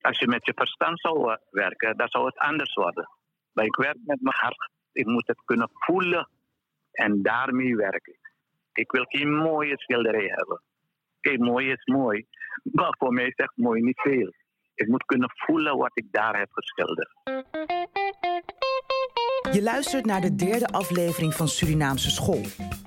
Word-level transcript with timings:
Als 0.00 0.18
je 0.18 0.26
met 0.26 0.46
je 0.46 0.52
verstand 0.54 1.00
zou 1.00 1.36
werken, 1.50 1.96
dan 1.96 2.08
zou 2.08 2.26
het 2.26 2.38
anders 2.38 2.74
worden. 2.74 3.08
Maar 3.52 3.64
ik 3.64 3.76
werk 3.76 3.98
met 4.04 4.20
mijn 4.20 4.36
hart. 4.36 4.70
Ik 4.92 5.06
moet 5.06 5.26
het 5.26 5.44
kunnen 5.44 5.70
voelen. 5.72 6.28
En 6.90 7.22
daarmee 7.22 7.76
werk 7.76 8.06
ik. 8.06 8.32
Ik 8.72 8.92
wil 8.92 9.04
geen 9.04 9.34
mooie 9.34 9.78
schilderij 9.78 10.26
hebben. 10.26 10.62
Kijk, 11.20 11.38
mooi 11.38 11.70
is 11.70 11.84
mooi. 11.84 12.26
Maar 12.72 12.94
voor 12.98 13.12
mij 13.12 13.32
zegt 13.36 13.56
mooi 13.56 13.82
niet 13.82 14.00
veel. 14.00 14.32
Ik 14.74 14.88
moet 14.88 15.04
kunnen 15.04 15.30
voelen 15.34 15.76
wat 15.76 15.90
ik 15.94 16.06
daar 16.10 16.38
heb 16.38 16.48
geschilderd. 16.52 17.12
Je 19.52 19.62
luistert 19.62 20.06
naar 20.06 20.20
de 20.20 20.34
derde 20.36 20.66
aflevering 20.66 21.34
van 21.34 21.48
Surinaamse 21.48 22.10
School. 22.10 22.40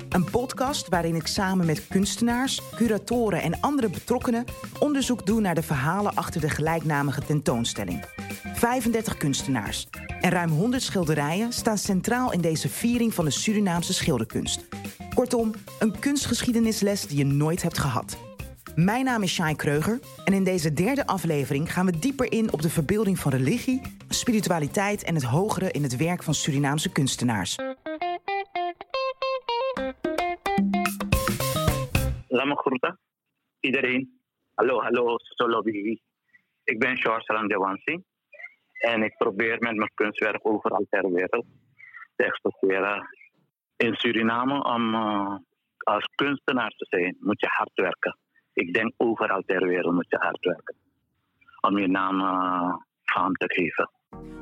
Een 0.09 0.29
podcast 0.29 0.89
waarin 0.89 1.15
ik 1.15 1.27
samen 1.27 1.65
met 1.65 1.87
kunstenaars, 1.87 2.61
curatoren 2.75 3.41
en 3.41 3.59
andere 3.59 3.89
betrokkenen 3.89 4.45
onderzoek 4.79 5.25
doe 5.25 5.41
naar 5.41 5.55
de 5.55 5.63
verhalen 5.63 6.15
achter 6.15 6.41
de 6.41 6.49
gelijknamige 6.49 7.21
tentoonstelling. 7.21 8.05
35 8.53 9.17
kunstenaars 9.17 9.87
en 10.21 10.29
ruim 10.29 10.49
100 10.49 10.83
schilderijen 10.83 11.53
staan 11.53 11.77
centraal 11.77 12.31
in 12.31 12.41
deze 12.41 12.69
viering 12.69 13.13
van 13.13 13.25
de 13.25 13.31
Surinaamse 13.31 13.93
schilderkunst. 13.93 14.67
Kortom, 15.15 15.51
een 15.79 15.99
kunstgeschiedenisles 15.99 17.07
die 17.07 17.17
je 17.17 17.25
nooit 17.25 17.61
hebt 17.61 17.77
gehad. 17.77 18.17
Mijn 18.75 19.05
naam 19.05 19.23
is 19.23 19.33
Shai 19.33 19.55
Kreuger 19.55 19.99
en 20.25 20.33
in 20.33 20.43
deze 20.43 20.73
derde 20.73 21.07
aflevering 21.07 21.73
gaan 21.73 21.85
we 21.85 21.99
dieper 21.99 22.31
in 22.31 22.53
op 22.53 22.61
de 22.61 22.69
verbeelding 22.69 23.19
van 23.19 23.31
religie, 23.31 23.81
spiritualiteit 24.09 25.03
en 25.03 25.15
het 25.15 25.23
hogere 25.23 25.71
in 25.71 25.83
het 25.83 25.97
werk 25.97 26.23
van 26.23 26.33
Surinaamse 26.33 26.91
kunstenaars. 26.91 27.55
Laat 32.27 32.45
me 32.45 32.55
groeten. 32.55 32.99
Iedereen. 33.59 34.19
Hallo, 34.53 34.81
hallo, 34.81 35.15
Solobi. 35.17 36.01
Ik 36.63 36.79
ben 36.79 36.97
George 36.97 37.33
Randewansi. 37.33 38.03
En 38.71 39.03
ik 39.03 39.17
probeer 39.17 39.57
met 39.59 39.75
mijn 39.75 39.91
kunstwerk 39.93 40.47
overal 40.47 40.85
ter 40.89 41.11
wereld 41.11 41.45
te 42.15 42.23
exporteren. 42.23 43.07
In 43.75 43.95
Suriname, 43.95 44.63
om 44.63 44.93
uh, 44.93 45.35
als 45.77 46.05
kunstenaar 46.15 46.69
te 46.69 46.85
zijn, 46.89 47.17
moet 47.19 47.39
je 47.39 47.47
hard 47.47 47.71
werken. 47.73 48.17
Ik 48.53 48.73
denk 48.73 48.93
overal 48.97 49.41
ter 49.45 49.67
wereld 49.67 49.93
moet 49.93 50.09
je 50.09 50.17
hard 50.17 50.39
werken. 50.39 50.75
Om 51.61 51.77
je 51.77 51.87
naam 51.87 52.19
uh, 52.19 52.75
faam 53.03 53.33
te 53.33 53.53
geven. 53.53 53.89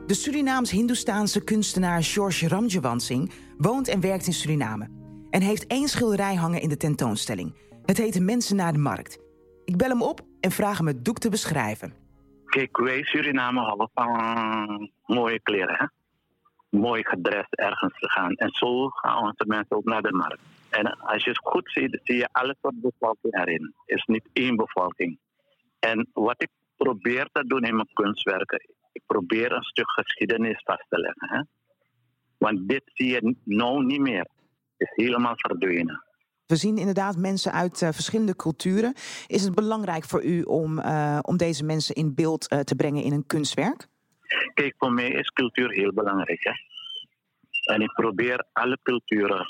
De 0.05 0.13
Surinaams-Hindoestaanse 0.13 1.43
kunstenaar 1.43 2.03
George 2.03 2.47
Ramjewansing 2.47 3.31
woont 3.57 3.87
en 3.87 4.01
werkt 4.01 4.27
in 4.27 4.33
Suriname. 4.33 4.89
En 5.29 5.41
heeft 5.41 5.67
één 5.67 5.87
schilderij 5.87 6.35
hangen 6.35 6.61
in 6.61 6.69
de 6.69 6.77
tentoonstelling. 6.77 7.55
Het 7.85 7.97
heet 7.97 8.19
Mensen 8.19 8.55
naar 8.55 8.73
de 8.73 8.79
Markt. 8.79 9.19
Ik 9.65 9.77
bel 9.77 9.89
hem 9.89 10.01
op 10.01 10.21
en 10.39 10.51
vraag 10.51 10.77
hem 10.77 10.87
het 10.87 11.05
doek 11.05 11.17
te 11.17 11.29
beschrijven. 11.29 11.93
Kijk, 12.45 12.77
wij 12.77 13.03
Suriname 13.03 13.59
houden 13.59 13.89
van 13.93 14.91
mooie 15.05 15.39
kleren. 15.39 15.75
Hè? 15.75 15.85
Mooi 16.71 17.03
gedrest 17.03 17.53
ergens 17.53 17.99
te 17.99 18.09
gaan. 18.09 18.35
En 18.35 18.49
zo 18.51 18.89
gaan 18.89 19.23
onze 19.23 19.43
mensen 19.45 19.75
ook 19.75 19.85
naar 19.85 20.01
de 20.01 20.13
markt. 20.13 20.41
En 20.69 20.99
als 20.99 21.23
je 21.23 21.29
het 21.29 21.39
goed 21.43 21.71
ziet, 21.71 21.99
zie 22.03 22.15
je 22.15 22.29
alles 22.31 22.55
wat 22.61 22.73
bevolking 22.75 23.39
erin. 23.39 23.73
Het 23.85 23.97
is 23.97 24.05
niet 24.05 24.29
één 24.33 24.55
bevolking. 24.55 25.19
En 25.79 26.09
wat 26.13 26.41
ik 26.41 26.49
probeer 26.77 27.29
te 27.31 27.47
doen 27.47 27.63
in 27.63 27.75
mijn 27.75 27.93
kunstwerken, 27.93 28.61
ik 28.91 29.01
probeer 29.05 29.51
een 29.51 29.63
stuk 29.63 29.91
geschiedenis 29.91 30.61
vast 30.63 30.85
te 30.89 30.99
leggen. 30.99 31.29
Hè? 31.29 31.41
Want 32.37 32.69
dit 32.69 32.81
zie 32.93 33.07
je 33.07 33.35
nou 33.43 33.85
niet 33.85 34.01
meer. 34.01 34.27
Het 34.77 34.89
is 34.89 35.05
helemaal 35.05 35.33
verdwenen. 35.35 36.03
We 36.45 36.55
zien 36.55 36.77
inderdaad 36.77 37.17
mensen 37.17 37.51
uit 37.51 37.81
uh, 37.81 37.89
verschillende 37.91 38.35
culturen. 38.35 38.93
Is 39.27 39.43
het 39.43 39.55
belangrijk 39.55 40.03
voor 40.03 40.23
u 40.23 40.41
om, 40.41 40.79
uh, 40.79 41.19
om 41.21 41.37
deze 41.37 41.63
mensen 41.63 41.95
in 41.95 42.13
beeld 42.15 42.51
uh, 42.53 42.59
te 42.59 42.75
brengen 42.75 43.03
in 43.03 43.11
een 43.11 43.25
kunstwerk? 43.25 43.87
Kijk, 44.53 44.73
voor 44.77 44.93
mij 44.93 45.09
is 45.09 45.27
cultuur 45.27 45.71
heel 45.71 45.93
belangrijk. 45.93 46.43
Hè? 46.43 46.51
En 47.73 47.81
ik 47.81 47.93
probeer 47.93 48.45
alle 48.51 48.77
culturen, 48.83 49.45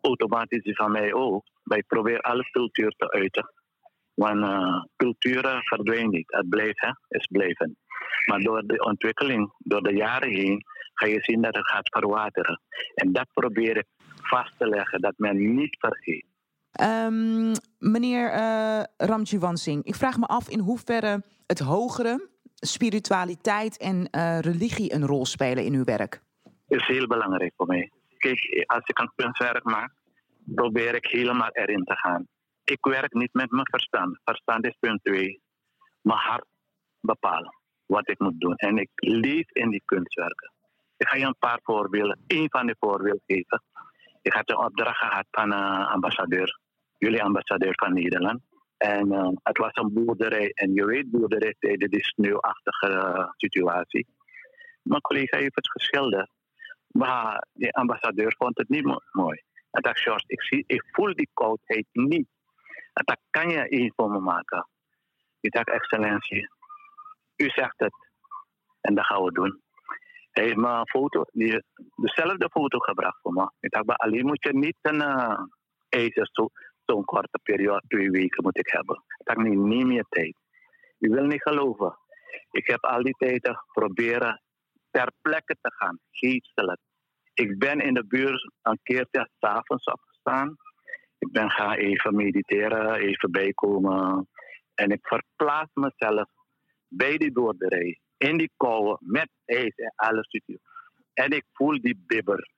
automatisch 0.00 0.76
van 0.76 0.90
mij 0.92 1.12
ook, 1.12 1.44
maar 1.62 1.78
ik 1.78 1.86
probeer 1.86 2.20
alle 2.20 2.50
cultuur 2.50 2.90
te 2.96 3.10
uiten. 3.10 3.52
Want 4.14 4.46
culturen 4.96 5.62
verdwijnen 5.62 6.10
niet, 6.10 6.32
het 6.32 6.48
blijft, 6.48 6.80
hè? 6.80 6.90
is 7.08 7.26
blijven. 7.26 7.76
Maar 8.26 8.40
door 8.40 8.62
de 8.66 8.84
ontwikkeling, 8.84 9.52
door 9.58 9.82
de 9.82 9.94
jaren 9.94 10.30
heen, 10.30 10.64
ga 10.94 11.06
je 11.06 11.22
zien 11.22 11.42
dat 11.42 11.54
het 11.54 11.68
gaat 11.68 11.88
verwateren. 11.88 12.60
En 12.94 13.12
dat 13.12 13.26
probeer 13.32 13.76
ik 13.76 13.86
vast 14.22 14.58
te 14.58 14.66
leggen, 14.68 15.00
dat 15.00 15.14
men 15.16 15.54
niet 15.54 15.76
vergeet. 15.78 16.24
Um, 16.80 17.52
meneer 17.78 18.34
uh, 18.34 18.82
Ramji 18.96 19.38
Wansing, 19.38 19.84
ik 19.84 19.94
vraag 19.94 20.18
me 20.18 20.26
af 20.26 20.48
in 20.48 20.58
hoeverre 20.58 21.22
het 21.46 21.58
hogere, 21.58 22.29
spiritualiteit 22.60 23.76
en 23.76 24.08
uh, 24.10 24.38
religie 24.38 24.94
een 24.94 25.06
rol 25.06 25.26
spelen 25.26 25.64
in 25.64 25.74
uw 25.74 25.84
werk. 25.84 26.22
is 26.68 26.86
heel 26.86 27.06
belangrijk 27.06 27.52
voor 27.56 27.66
mij. 27.66 27.90
Kijk, 28.18 28.64
als 28.66 28.84
ik 28.84 28.98
een 28.98 29.12
kunstwerk 29.14 29.64
maak, 29.64 29.92
probeer 30.54 30.94
ik 30.94 31.06
helemaal 31.06 31.50
erin 31.52 31.84
te 31.84 31.96
gaan. 31.96 32.26
Ik 32.64 32.84
werk 32.84 33.12
niet 33.12 33.32
met 33.32 33.50
mijn 33.50 33.68
verstand. 33.70 34.20
Verstand 34.24 34.66
is 34.66 34.76
punt 34.80 35.04
twee. 35.04 35.40
Mijn 36.00 36.18
hart 36.18 36.46
bepalen 37.00 37.58
wat 37.86 38.08
ik 38.08 38.18
moet 38.18 38.40
doen. 38.40 38.54
En 38.54 38.78
ik 38.78 38.90
leef 38.94 39.50
in 39.50 39.70
die 39.70 39.82
kunstwerken. 39.84 40.52
Ik 40.96 41.08
ga 41.08 41.16
je 41.16 41.24
een 41.24 41.38
paar 41.38 41.58
voorbeelden, 41.62 42.20
één 42.26 42.50
van 42.50 42.66
de 42.66 42.76
voorbeelden 42.78 43.22
geven. 43.26 43.62
Ik 44.22 44.32
had 44.32 44.50
een 44.50 44.64
opdracht 44.64 44.98
gehad 44.98 45.26
van 45.30 45.52
een 45.52 45.84
ambassadeur, 45.84 46.58
jullie 46.98 47.22
ambassadeur 47.22 47.72
van 47.76 47.92
Nederland. 47.92 48.40
En 48.80 49.12
uh, 49.12 49.28
het 49.42 49.58
was 49.58 49.70
een 49.72 49.92
boerderij. 49.92 50.50
En 50.54 50.72
je 50.74 50.84
weet, 50.84 51.10
boerderij 51.10 51.54
tijdens 51.58 51.90
die 51.90 52.04
sneeuwachtige 52.04 52.88
uh, 52.88 53.28
situatie. 53.36 54.06
Mijn 54.82 55.00
collega 55.00 55.36
heeft 55.36 55.54
het 55.54 55.70
geschilderd. 55.70 56.30
Maar 56.86 57.46
de 57.52 57.72
ambassadeur 57.72 58.34
vond 58.38 58.58
het 58.58 58.68
niet 58.68 58.84
mo 58.84 59.00
mooi. 59.10 59.42
En 59.70 59.82
dacht, 59.82 60.00
George, 60.00 60.24
ik, 60.26 60.42
zie, 60.42 60.64
ik 60.66 60.84
voel 60.92 61.14
die 61.14 61.30
koudheid 61.34 61.86
niet. 61.92 62.28
En 62.92 63.04
dat 63.04 63.20
kan 63.30 63.48
je 63.50 63.68
één 63.68 63.92
voor 63.96 64.10
me 64.10 64.20
maken. 64.20 64.68
Ik 65.40 65.52
dacht, 65.52 65.70
excellentie, 65.70 66.48
u 67.36 67.48
zegt 67.48 67.78
het. 67.78 67.94
En 68.80 68.94
dat 68.94 69.06
gaan 69.06 69.22
we 69.22 69.32
doen. 69.32 69.62
Hij 70.30 70.44
heeft 70.44 70.56
me 70.56 70.86
foto, 70.86 71.24
die, 71.32 71.62
dezelfde 71.96 72.50
foto 72.50 72.78
gebracht 72.78 73.18
voor 73.22 73.32
me. 73.32 73.50
Ik 73.60 73.70
dacht, 73.70 73.98
alleen 73.98 74.26
moet 74.26 74.44
je 74.44 74.52
niet 74.52 74.76
een 74.80 75.02
uh, 75.02 75.42
ijzer, 75.88 76.30
zo'n 76.90 76.98
zo 76.98 77.04
korte 77.04 77.38
periode, 77.42 77.82
twee 77.88 78.10
weken 78.10 78.42
moet 78.42 78.58
ik 78.58 78.70
hebben. 78.70 79.02
Ik 79.24 79.36
nee, 79.36 79.56
niet 79.56 79.86
meer 79.86 80.06
tijd. 80.08 80.36
U 80.98 81.08
wil 81.08 81.24
niet 81.24 81.42
geloven. 81.42 81.98
Ik 82.50 82.66
heb 82.66 82.84
al 82.84 83.02
die 83.02 83.14
tijd 83.18 83.50
proberen 83.72 84.42
ter 84.90 85.12
plekke 85.22 85.56
te 85.60 85.72
gaan, 85.72 85.98
geestelijk. 86.10 86.80
Ik 87.34 87.58
ben 87.58 87.80
in 87.80 87.94
de 87.94 88.06
buurt 88.06 88.52
een 88.62 88.78
keertje 88.82 89.28
s'avonds 89.38 89.84
opgestaan. 89.84 90.56
Ik 91.18 91.32
ben 91.32 91.50
gaan 91.50 91.72
even 91.72 92.16
mediteren, 92.16 92.94
even 92.94 93.30
bijkomen. 93.30 94.28
En 94.74 94.90
ik 94.90 95.06
verplaats 95.06 95.70
mezelf 95.74 96.28
bij 96.88 97.16
die 97.16 97.32
boerderij 97.32 98.00
in 98.16 98.36
die 98.36 98.50
kou 98.56 98.96
met 99.00 99.28
ijs 99.44 99.74
en 99.74 99.92
alles. 99.96 100.28
En 101.12 101.30
ik 101.30 101.44
voel 101.52 101.80
die 101.80 102.02
bibber. 102.06 102.50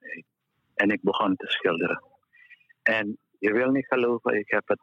En 0.75 0.89
ik 0.89 1.01
begon 1.01 1.35
te 1.35 1.47
schilderen. 1.47 2.03
En 2.83 3.17
je 3.45 3.51
wil 3.53 3.71
niet 3.71 3.87
geloven, 3.87 4.39
ik 4.39 4.49
heb 4.51 4.67
het 4.67 4.79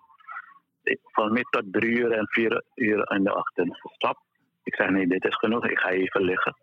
van 1.03 1.33
mij 1.33 1.45
tot 1.51 1.73
drie 1.73 1.91
uur 1.91 2.13
en 2.13 2.27
vier 2.29 2.65
uur 2.75 3.11
in 3.13 3.25
de 3.25 3.35
ochtend 3.35 3.81
gestopt. 3.81 4.21
Ik 4.63 4.75
zei, 4.75 4.91
nee, 4.91 5.07
dit 5.07 5.25
is 5.25 5.37
genoeg, 5.37 5.67
ik 5.67 5.79
ga 5.79 5.89
even 5.89 6.23
liggen. 6.23 6.57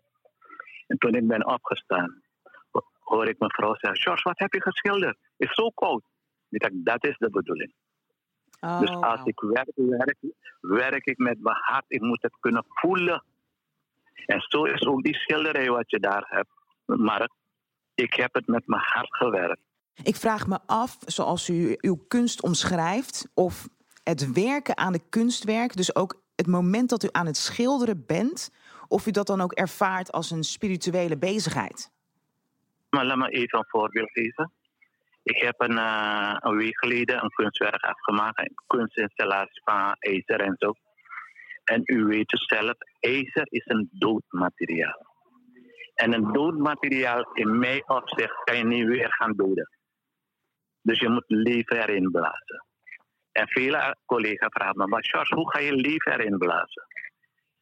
En 0.86 0.98
toen 0.98 1.14
ik 1.14 1.26
ben 1.26 1.46
opgestaan, 1.46 2.22
hoor 2.98 3.28
ik 3.28 3.38
mijn 3.38 3.50
vrouw 3.50 3.74
zeggen, 3.74 4.00
George, 4.00 4.22
wat 4.22 4.38
heb 4.38 4.52
je 4.52 4.62
geschilderd? 4.62 5.18
Het 5.36 5.48
is 5.48 5.54
zo 5.54 5.70
koud. 5.70 6.02
Ik 6.50 6.60
dacht, 6.60 6.84
dat 6.84 7.04
is 7.04 7.18
de 7.18 7.30
bedoeling. 7.30 7.72
Oh, 8.60 8.80
dus 8.80 8.90
als 8.90 9.20
ik 9.24 9.40
werk, 9.40 9.72
werk, 9.74 10.18
werk 10.60 11.06
ik 11.06 11.18
met 11.18 11.40
mijn 11.40 11.56
hart. 11.60 11.84
Ik 11.88 12.00
moet 12.00 12.22
het 12.22 12.36
kunnen 12.40 12.64
voelen. 12.66 13.24
En 14.26 14.40
zo 14.40 14.64
is 14.64 14.86
ook 14.86 15.02
die 15.02 15.14
schilderij 15.14 15.70
wat 15.70 15.90
je 15.90 16.00
daar 16.00 16.24
hebt, 16.28 16.50
Mark. 16.84 17.32
Ik 17.94 18.14
heb 18.14 18.34
het 18.34 18.46
met 18.46 18.66
mijn 18.66 18.82
hart 18.84 19.16
gewerkt. 19.16 19.67
Ik 20.02 20.16
vraag 20.16 20.46
me 20.46 20.58
af, 20.66 20.96
zoals 21.06 21.48
u 21.48 21.76
uw 21.80 22.04
kunst 22.08 22.42
omschrijft, 22.42 23.28
of 23.34 23.68
het 24.02 24.32
werken 24.32 24.76
aan 24.76 24.92
de 24.92 25.08
kunstwerk, 25.08 25.76
dus 25.76 25.94
ook 25.94 26.22
het 26.36 26.46
moment 26.46 26.88
dat 26.88 27.04
u 27.04 27.08
aan 27.12 27.26
het 27.26 27.36
schilderen 27.36 28.04
bent, 28.06 28.52
of 28.88 29.06
u 29.06 29.10
dat 29.10 29.26
dan 29.26 29.40
ook 29.40 29.52
ervaart 29.52 30.12
als 30.12 30.30
een 30.30 30.42
spirituele 30.42 31.18
bezigheid. 31.18 31.90
Maar 32.90 33.04
laat 33.04 33.16
me 33.16 33.28
even 33.28 33.58
een 33.58 33.64
voorbeeld 33.68 34.10
geven. 34.10 34.52
Ik 35.22 35.42
heb 35.42 35.54
een, 35.60 35.76
een 36.48 36.56
week 36.56 36.78
geleden 36.78 37.22
een 37.22 37.30
kunstwerk 37.30 37.82
afgemaakt, 37.82 38.38
een 38.38 38.54
kunstinstallatie 38.66 39.62
van 39.64 39.96
ijzer 39.98 40.40
en 40.40 40.54
zo. 40.58 40.72
En 41.64 41.82
u 41.84 42.04
weet 42.04 42.28
dus 42.28 42.46
zelf, 42.46 42.74
ijzer 43.00 43.46
is 43.50 43.66
een 43.66 43.88
dood 43.92 44.22
materiaal. 44.28 45.06
En 45.94 46.12
een 46.12 46.32
dood 46.32 46.58
materiaal 46.58 47.32
in 47.32 47.58
mijn 47.58 47.88
opzicht 47.88 48.44
kan 48.44 48.56
je 48.56 48.64
niet 48.64 48.86
weer 48.86 49.12
gaan 49.12 49.32
doden. 49.36 49.77
Dus 50.82 50.98
je 50.98 51.08
moet 51.08 51.24
leven 51.26 51.76
erin 51.76 52.10
blazen. 52.10 52.64
En 53.32 53.48
vele 53.48 53.96
collega's 54.06 54.52
vragen 54.52 54.76
me, 54.76 54.86
maar 54.86 55.04
Charles, 55.04 55.30
hoe 55.30 55.50
ga 55.50 55.58
je 55.58 55.72
leven 55.72 56.12
erin 56.12 56.38
blazen? 56.38 56.86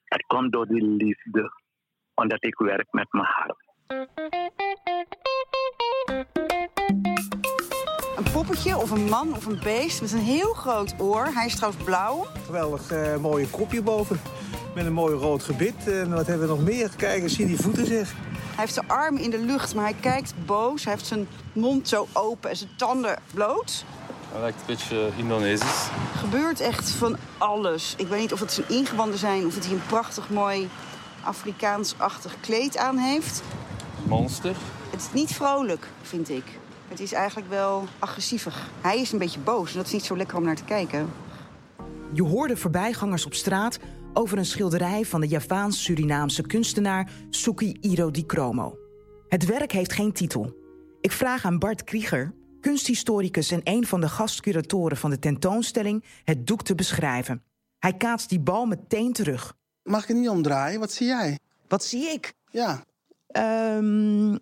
Het 0.05 0.23
komt 0.27 0.53
door 0.53 0.67
die 0.67 0.83
liefde, 0.83 1.53
omdat 2.15 2.45
ik 2.45 2.59
werk 2.59 2.87
met 2.91 3.13
mijn 3.13 3.25
hart. 3.25 3.65
Een 8.17 8.33
poppetje 8.33 8.77
of 8.77 8.91
een 8.91 9.05
man 9.05 9.35
of 9.35 9.47
een 9.47 9.61
beest 9.63 10.01
met 10.01 10.13
een 10.13 10.19
heel 10.19 10.53
groot 10.53 10.95
oor. 11.01 11.25
Hij 11.25 11.47
is 11.47 11.57
trouwens 11.57 11.85
blauw. 11.85 12.27
Geweldig 12.45 12.93
uh, 12.93 13.17
mooie 13.17 13.49
kopje 13.49 13.83
boven. 13.83 14.17
Met 14.75 14.87
een 14.87 14.93
mooi 14.93 15.15
rood 15.15 15.43
gebit. 15.43 15.89
En 15.89 16.11
wat 16.11 16.27
hebben 16.27 16.49
we 16.49 16.55
nog 16.55 16.65
meer? 16.65 16.91
Kijk 16.97 17.23
eens, 17.23 17.35
zie 17.35 17.47
die 17.47 17.57
voeten 17.57 17.87
zeg. 17.87 18.15
Hij 18.57 18.65
heeft 18.65 18.77
zijn 18.77 18.89
armen 18.89 19.23
in 19.23 19.31
de 19.31 19.39
lucht, 19.39 19.75
maar 19.75 19.85
hij 19.85 19.97
kijkt 20.01 20.35
boos. 20.47 20.85
Hij 20.85 20.93
heeft 20.93 21.07
zijn 21.07 21.29
mond 21.53 21.89
zo 21.89 22.07
open 22.13 22.51
en 22.51 22.57
zijn 22.57 22.71
tanden 22.77 23.19
bloot. 23.35 23.85
Hij 24.31 24.41
lijkt 24.41 24.61
een 24.61 24.67
beetje 24.67 25.11
Indonesisch. 25.17 25.89
Er 26.13 26.19
gebeurt 26.19 26.61
echt 26.61 26.91
van 26.91 27.17
alles. 27.39 27.95
Ik 27.97 28.07
weet 28.07 28.21
niet 28.21 28.33
of 28.33 28.41
het 28.41 28.53
zijn 28.53 28.69
ingewanden 28.69 29.19
zijn... 29.19 29.47
of 29.47 29.55
dat 29.55 29.65
hij 29.65 29.75
een 29.75 29.87
prachtig 29.87 30.31
mooi 30.31 30.69
Afrikaans-achtig 31.23 32.37
kleed 32.41 32.77
aan 32.77 32.97
heeft. 32.97 33.43
Monster. 34.05 34.57
Het 34.91 35.01
is 35.01 35.13
niet 35.13 35.33
vrolijk, 35.33 35.87
vind 36.03 36.29
ik. 36.29 36.45
Het 36.89 37.01
is 37.01 37.13
eigenlijk 37.13 37.49
wel 37.49 37.85
agressievig. 37.99 38.69
Hij 38.81 39.01
is 39.01 39.13
een 39.13 39.19
beetje 39.19 39.41
boos 39.41 39.71
en 39.71 39.77
dat 39.77 39.87
is 39.87 39.93
niet 39.93 40.05
zo 40.05 40.17
lekker 40.17 40.37
om 40.37 40.45
naar 40.45 40.57
te 40.57 40.65
kijken. 40.65 41.13
Je 42.13 42.23
hoorde 42.23 42.57
voorbijgangers 42.57 43.27
op 43.27 43.35
straat 43.35 43.79
over 44.17 44.39
een 44.39 44.47
schilderij 44.47 45.05
van 45.05 45.21
de 45.21 45.27
Javaans-Surinaamse 45.27 46.43
kunstenaar 46.43 47.11
Suki 47.31 47.77
Iro 47.81 48.11
Di 48.11 48.27
Cromo. 48.27 48.79
Het 49.29 49.47
werk 49.47 49.73
heeft 49.73 49.93
geen 49.93 50.13
titel. 50.13 50.57
Ik 51.01 51.13
vraag 51.13 51.45
aan 51.45 51.59
Bart 51.59 51.85
Krieger, 51.85 52.35
kunsthistoricus 52.61 53.51
en 53.51 53.61
een 53.65 53.87
van 53.87 54.01
de 54.01 54.09
gastcuratoren 54.09 54.97
van 54.97 55.11
de 55.11 55.19
tentoonstelling, 55.19 56.05
het 56.25 56.47
doek 56.47 56.63
te 56.63 56.75
beschrijven. 56.75 57.43
Hij 57.79 57.93
kaatst 57.93 58.29
die 58.29 58.41
bal 58.41 58.67
meteen 58.67 59.13
terug. 59.13 59.57
Mag 59.83 60.03
ik 60.03 60.09
het 60.09 60.17
niet 60.17 60.29
omdraaien? 60.29 60.81
Wat 60.81 60.93
zie 60.93 61.07
jij? 61.07 61.39
Wat 61.69 61.85
zie 61.85 62.11
ik? 62.11 62.35
Ja. 62.51 62.83
Um, 63.77 64.35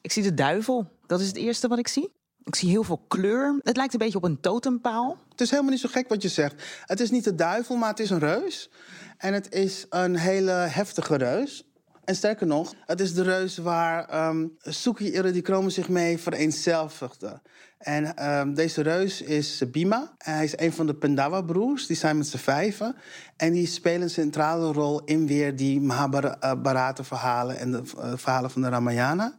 ik 0.00 0.12
zie 0.12 0.22
de 0.22 0.34
duivel. 0.34 0.90
Dat 1.06 1.20
is 1.20 1.26
het 1.26 1.36
eerste 1.36 1.68
wat 1.68 1.78
ik 1.78 1.88
zie. 1.88 2.12
Ik 2.44 2.54
zie 2.54 2.68
heel 2.68 2.82
veel 2.82 3.04
kleur. 3.08 3.60
Het 3.62 3.76
lijkt 3.76 3.92
een 3.92 3.98
beetje 3.98 4.18
op 4.18 4.24
een 4.24 4.40
totempaal. 4.40 5.18
Het 5.28 5.40
is 5.40 5.50
helemaal 5.50 5.70
niet 5.70 5.80
zo 5.80 5.88
gek 5.92 6.08
wat 6.08 6.22
je 6.22 6.28
zegt. 6.28 6.62
Het 6.86 7.00
is 7.00 7.10
niet 7.10 7.24
de 7.24 7.34
duivel, 7.34 7.76
maar 7.76 7.88
het 7.88 8.00
is 8.00 8.10
een 8.10 8.18
reus. 8.18 8.70
En 9.18 9.34
het 9.34 9.54
is 9.54 9.86
een 9.90 10.16
hele 10.16 10.50
heftige 10.50 11.16
reus. 11.16 11.66
En 12.04 12.14
sterker 12.14 12.46
nog, 12.46 12.74
het 12.86 13.00
is 13.00 13.14
de 13.14 13.22
reus 13.22 13.56
waar 13.56 14.28
um, 14.28 14.56
Suki 14.58 15.12
Iridichrome 15.12 15.70
zich 15.70 15.88
mee 15.88 16.18
vereenzelvigde. 16.18 17.40
En 17.78 18.30
um, 18.30 18.54
deze 18.54 18.82
reus 18.82 19.22
is 19.22 19.62
Bima. 19.70 20.14
Hij 20.18 20.44
is 20.44 20.58
een 20.58 20.72
van 20.72 20.86
de 20.86 20.94
Pendawa-broers. 20.94 21.86
Die 21.86 21.96
zijn 21.96 22.16
met 22.16 22.26
z'n 22.26 22.36
vijven. 22.36 22.96
En 23.36 23.52
die 23.52 23.66
spelen 23.66 24.02
een 24.02 24.10
centrale 24.10 24.72
rol 24.72 25.04
in 25.04 25.26
weer 25.26 25.56
die 25.56 25.80
Mahabharata-verhalen... 25.80 27.58
en 27.58 27.70
de 27.70 27.82
uh, 27.96 28.12
verhalen 28.16 28.50
van 28.50 28.62
de 28.62 28.68
Ramayana. 28.68 29.38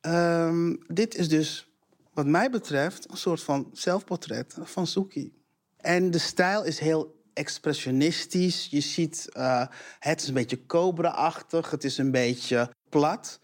Um, 0.00 0.78
dit 0.86 1.14
is 1.14 1.28
dus, 1.28 1.67
wat 2.18 2.26
mij 2.26 2.50
betreft, 2.50 3.10
een 3.10 3.16
soort 3.16 3.42
van 3.42 3.70
zelfportret 3.72 4.56
van 4.62 4.86
Suki. 4.86 5.32
En 5.76 6.10
de 6.10 6.18
stijl 6.18 6.64
is 6.64 6.78
heel 6.78 7.22
expressionistisch. 7.32 8.66
Je 8.70 8.80
ziet, 8.80 9.28
uh, 9.36 9.66
het 9.98 10.22
is 10.22 10.28
een 10.28 10.34
beetje 10.34 10.66
cobra-achtig, 10.66 11.70
het 11.70 11.84
is 11.84 11.98
een 11.98 12.10
beetje 12.10 12.74
plat. 12.88 13.40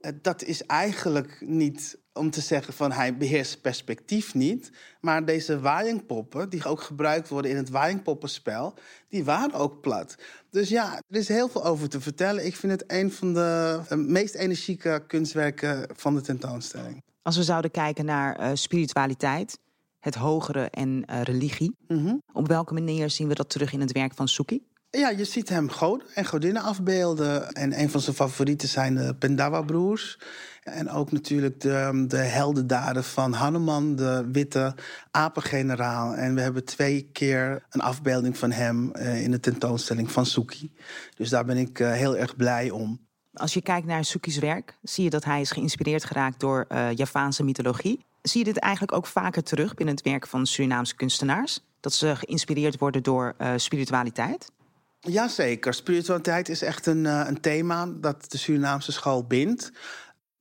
Uh, 0.00 0.10
dat 0.22 0.42
is 0.42 0.62
eigenlijk 0.62 1.36
niet 1.40 1.98
om 2.12 2.30
te 2.30 2.40
zeggen 2.40 2.74
van 2.74 2.92
hij 2.92 3.16
beheerst 3.16 3.60
perspectief 3.60 4.34
niet. 4.34 4.70
Maar 5.00 5.24
deze 5.24 5.60
waaiingpoppen, 5.60 6.48
die 6.48 6.64
ook 6.64 6.80
gebruikt 6.80 7.28
worden 7.28 7.50
in 7.50 7.56
het 7.56 7.70
waaiingpoppenspel, 7.70 8.74
die 9.08 9.24
waren 9.24 9.54
ook 9.54 9.80
plat. 9.80 10.14
Dus 10.50 10.68
ja, 10.68 10.96
er 11.08 11.16
is 11.16 11.28
heel 11.28 11.48
veel 11.48 11.64
over 11.64 11.88
te 11.88 12.00
vertellen. 12.00 12.46
Ik 12.46 12.56
vind 12.56 12.72
het 12.72 12.84
een 12.86 13.12
van 13.12 13.34
de 13.34 13.80
uh, 13.92 13.98
meest 13.98 14.34
energieke 14.34 15.04
kunstwerken 15.06 15.88
van 15.94 16.14
de 16.14 16.20
tentoonstelling. 16.20 17.05
Als 17.26 17.36
we 17.36 17.42
zouden 17.42 17.70
kijken 17.70 18.04
naar 18.04 18.40
uh, 18.40 18.50
spiritualiteit, 18.54 19.58
het 20.00 20.14
hogere 20.14 20.68
en 20.70 21.04
uh, 21.10 21.22
religie. 21.22 21.76
Mm 21.88 22.04
-hmm. 22.04 22.22
Op 22.32 22.48
welke 22.48 22.74
manier 22.74 23.10
zien 23.10 23.28
we 23.28 23.34
dat 23.34 23.50
terug 23.50 23.72
in 23.72 23.80
het 23.80 23.92
werk 23.92 24.14
van 24.14 24.28
Suki? 24.28 24.66
Ja, 24.90 25.10
je 25.10 25.24
ziet 25.24 25.48
hem 25.48 25.70
goden 25.70 26.06
en 26.14 26.24
godinnen 26.24 26.62
afbeelden. 26.62 27.52
En 27.52 27.80
een 27.80 27.90
van 27.90 28.00
zijn 28.00 28.16
favorieten 28.16 28.68
zijn 28.68 28.94
de 28.94 29.14
Pendawa-broers. 29.14 30.18
En 30.62 30.90
ook 30.90 31.12
natuurlijk 31.12 31.60
de, 31.60 32.04
de 32.08 32.16
heldendaden 32.16 33.04
van 33.04 33.32
Hanuman, 33.32 33.96
de 33.96 34.28
witte 34.32 34.74
apengeneraal. 35.10 36.14
En 36.14 36.34
we 36.34 36.40
hebben 36.40 36.64
twee 36.64 37.08
keer 37.12 37.66
een 37.70 37.80
afbeelding 37.80 38.38
van 38.38 38.50
hem 38.50 38.92
uh, 38.96 39.22
in 39.22 39.30
de 39.30 39.40
tentoonstelling 39.40 40.10
van 40.10 40.26
Suki. 40.26 40.72
Dus 41.16 41.28
daar 41.28 41.44
ben 41.44 41.56
ik 41.56 41.78
heel 41.78 42.16
erg 42.16 42.36
blij 42.36 42.70
om. 42.70 43.05
Als 43.36 43.54
je 43.54 43.62
kijkt 43.62 43.86
naar 43.86 44.04
Suki's 44.04 44.38
werk, 44.38 44.78
zie 44.82 45.04
je 45.04 45.10
dat 45.10 45.24
hij 45.24 45.40
is 45.40 45.50
geïnspireerd 45.50 46.04
geraakt 46.04 46.40
door 46.40 46.64
uh, 46.68 46.92
Javaanse 46.92 47.44
mythologie. 47.44 48.04
Zie 48.22 48.38
je 48.38 48.52
dit 48.52 48.58
eigenlijk 48.58 48.92
ook 48.92 49.06
vaker 49.06 49.42
terug 49.42 49.74
binnen 49.74 49.94
het 49.94 50.04
werk 50.04 50.26
van 50.26 50.46
Surinaamse 50.46 50.94
kunstenaars? 50.94 51.60
Dat 51.80 51.92
ze 51.92 52.16
geïnspireerd 52.16 52.78
worden 52.78 53.02
door 53.02 53.34
uh, 53.38 53.52
spiritualiteit? 53.56 54.50
Jazeker. 55.00 55.74
Spiritualiteit 55.74 56.48
is 56.48 56.62
echt 56.62 56.86
een, 56.86 57.04
uh, 57.04 57.22
een 57.26 57.40
thema 57.40 57.86
dat 57.86 58.30
de 58.30 58.38
Surinaamse 58.38 58.92
school 58.92 59.24
bindt. 59.24 59.72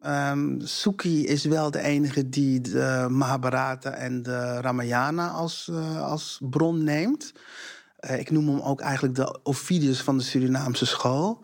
Um, 0.05 0.61
Suki 0.61 1.25
is 1.27 1.45
wel 1.45 1.71
de 1.71 1.81
enige 1.81 2.29
die 2.29 2.61
de 2.61 3.07
Mahabharata 3.09 3.89
en 3.89 4.23
de 4.23 4.61
Ramayana 4.61 5.29
als, 5.29 5.71
als 5.99 6.39
bron 6.49 6.83
neemt. 6.83 7.33
Ik 8.17 8.31
noem 8.31 8.47
hem 8.47 8.59
ook 8.59 8.81
eigenlijk 8.81 9.15
de 9.15 9.39
Ovidius 9.43 10.01
van 10.01 10.17
de 10.17 10.23
Surinaamse 10.23 10.85
school. 10.85 11.41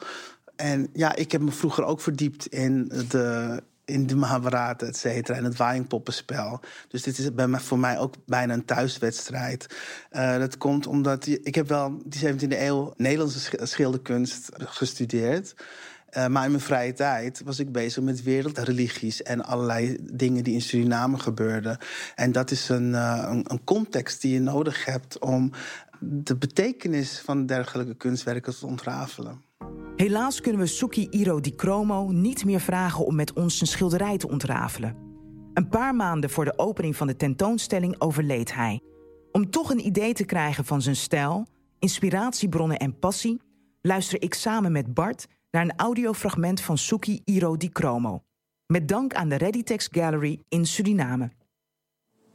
En 0.61 0.89
ja, 0.93 1.15
ik 1.15 1.31
heb 1.31 1.41
me 1.41 1.51
vroeger 1.51 1.83
ook 1.83 2.01
verdiept 2.01 2.45
in 2.45 2.91
de, 3.09 3.63
in 3.85 4.07
de 4.07 4.15
Mahabharata, 4.15 4.85
et 4.85 4.97
cetera, 4.97 5.37
en 5.37 5.43
het 5.43 5.57
waaiingpoppenspel. 5.57 6.59
Dus 6.87 7.03
dit 7.03 7.17
is 7.17 7.33
bij 7.33 7.47
mij, 7.47 7.59
voor 7.59 7.79
mij 7.79 7.99
ook 7.99 8.15
bijna 8.25 8.53
een 8.53 8.65
thuiswedstrijd. 8.65 9.75
Uh, 10.11 10.37
dat 10.37 10.57
komt 10.57 10.87
omdat 10.87 11.27
ik 11.27 11.55
heb 11.55 11.67
wel 11.67 12.01
die 12.05 12.33
17e 12.33 12.47
eeuw 12.47 12.93
Nederlandse 12.97 13.59
schilderkunst 13.63 14.49
gestudeerd. 14.53 15.53
Uh, 16.17 16.27
maar 16.27 16.45
in 16.45 16.51
mijn 16.51 16.63
vrije 16.63 16.93
tijd 16.93 17.41
was 17.45 17.59
ik 17.59 17.71
bezig 17.71 18.03
met 18.03 18.23
wereldreligies 18.23 19.23
en 19.23 19.43
allerlei 19.43 19.97
dingen 20.01 20.43
die 20.43 20.53
in 20.53 20.61
Suriname 20.61 21.19
gebeurden. 21.19 21.77
En 22.15 22.31
dat 22.31 22.51
is 22.51 22.69
een, 22.69 22.93
een 22.93 23.63
context 23.63 24.21
die 24.21 24.33
je 24.33 24.39
nodig 24.39 24.85
hebt 24.85 25.19
om 25.19 25.51
de 25.99 26.35
betekenis 26.35 27.19
van 27.19 27.45
dergelijke 27.45 27.95
kunstwerken 27.95 28.57
te 28.57 28.65
ontrafelen. 28.65 29.49
Helaas 30.01 30.41
kunnen 30.41 30.61
we 30.61 30.67
Suki 30.67 31.07
Iro 31.09 31.39
Di 31.39 31.55
Cromo 31.55 32.11
niet 32.11 32.45
meer 32.45 32.59
vragen 32.59 33.05
om 33.05 33.15
met 33.15 33.33
ons 33.33 33.57
zijn 33.57 33.69
schilderij 33.69 34.17
te 34.17 34.29
ontrafelen. 34.29 34.95
Een 35.53 35.67
paar 35.67 35.95
maanden 35.95 36.29
voor 36.29 36.45
de 36.45 36.57
opening 36.57 36.95
van 36.95 37.07
de 37.07 37.15
tentoonstelling 37.15 38.01
overleed 38.01 38.53
hij. 38.53 38.81
Om 39.31 39.49
toch 39.49 39.69
een 39.69 39.85
idee 39.85 40.13
te 40.13 40.25
krijgen 40.25 40.65
van 40.65 40.81
zijn 40.81 40.95
stijl, 40.95 41.47
inspiratiebronnen 41.79 42.77
en 42.77 42.99
passie, 42.99 43.41
luister 43.81 44.21
ik 44.21 44.33
samen 44.33 44.71
met 44.71 44.93
Bart 44.93 45.27
naar 45.51 45.63
een 45.63 45.75
audiofragment 45.75 46.61
van 46.61 46.77
Suki 46.77 47.21
Iro 47.23 47.57
Di 47.57 47.69
Cromo. 47.69 48.23
Met 48.67 48.87
dank 48.87 49.13
aan 49.13 49.29
de 49.29 49.35
Readytext 49.35 49.97
Gallery 49.97 50.39
in 50.49 50.65
Suriname. 50.65 51.31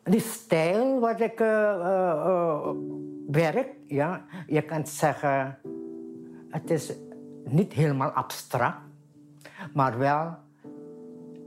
Die 0.02 0.20
stijl 0.20 1.00
wat 1.00 1.20
ik 1.20 1.40
uh, 1.40 1.46
uh, 1.46 2.70
werk, 3.26 3.68
ja, 3.86 4.26
je 4.46 4.62
kan 4.62 4.86
zeggen, 4.86 5.58
het 6.50 6.70
is 6.70 6.92
niet 7.48 7.72
helemaal 7.72 8.10
abstract, 8.10 8.78
maar 9.72 9.98
wel 9.98 10.36